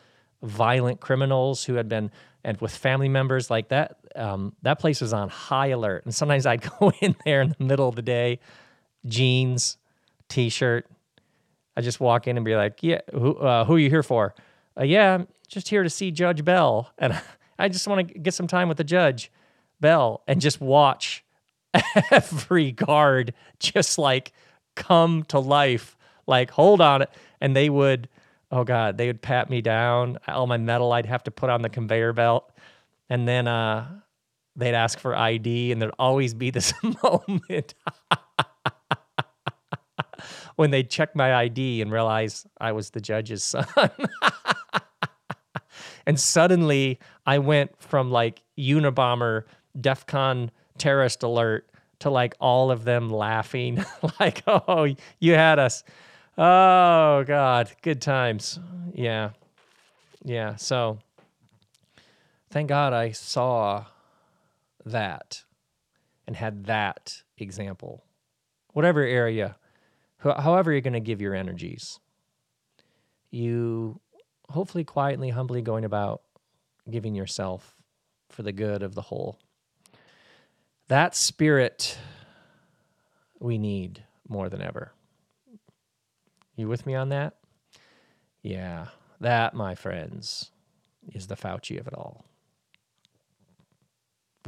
[0.44, 2.10] violent criminals who had been
[2.44, 6.04] and with family members like that um, that place was on high alert.
[6.04, 8.40] And sometimes i'd go in there in the middle of the day
[9.06, 9.76] jeans
[10.28, 10.86] t-shirt.
[11.76, 14.34] I just walk in and be like yeah who, uh, who are you here for?
[14.78, 16.92] Uh, yeah i'm just here to see judge bell.
[16.98, 17.20] And
[17.58, 19.30] i just want to get some time with the judge
[19.80, 21.24] bell and just watch
[22.10, 24.32] every guard just like
[24.74, 25.96] come to life.
[26.26, 27.04] Like hold on
[27.40, 28.08] and they would
[28.54, 30.18] oh god, they would pat me down.
[30.28, 32.50] All my metal I'd have to put on the conveyor belt,
[33.10, 33.86] and then uh,
[34.56, 37.74] they'd ask for ID, and there'd always be this moment
[40.56, 43.66] when they'd check my ID and realize I was the judge's son.
[46.06, 49.44] and suddenly I went from like Unabomber,
[49.78, 53.84] DEFCON terrorist alert to like all of them laughing,
[54.20, 55.82] like, oh, you had us.
[56.36, 58.58] Oh God, good times.
[58.92, 59.30] Yeah,
[60.24, 60.56] yeah.
[60.56, 60.98] So
[62.50, 63.84] thank God I saw
[64.84, 65.44] that
[66.26, 68.04] and had that example.
[68.72, 69.56] Whatever area,
[70.18, 72.00] however you're going to give your energies,
[73.30, 74.00] you
[74.48, 76.22] hopefully quietly, humbly going about
[76.90, 77.76] giving yourself
[78.28, 79.38] for the good of the whole.
[80.88, 81.96] That spirit
[83.38, 84.92] we need more than ever.
[86.56, 87.34] You with me on that?
[88.42, 88.88] Yeah,
[89.20, 90.50] that, my friends,
[91.12, 92.24] is the Fauci of it all.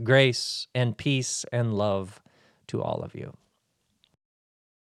[0.03, 2.23] Grace and peace and love
[2.69, 3.33] to all of you.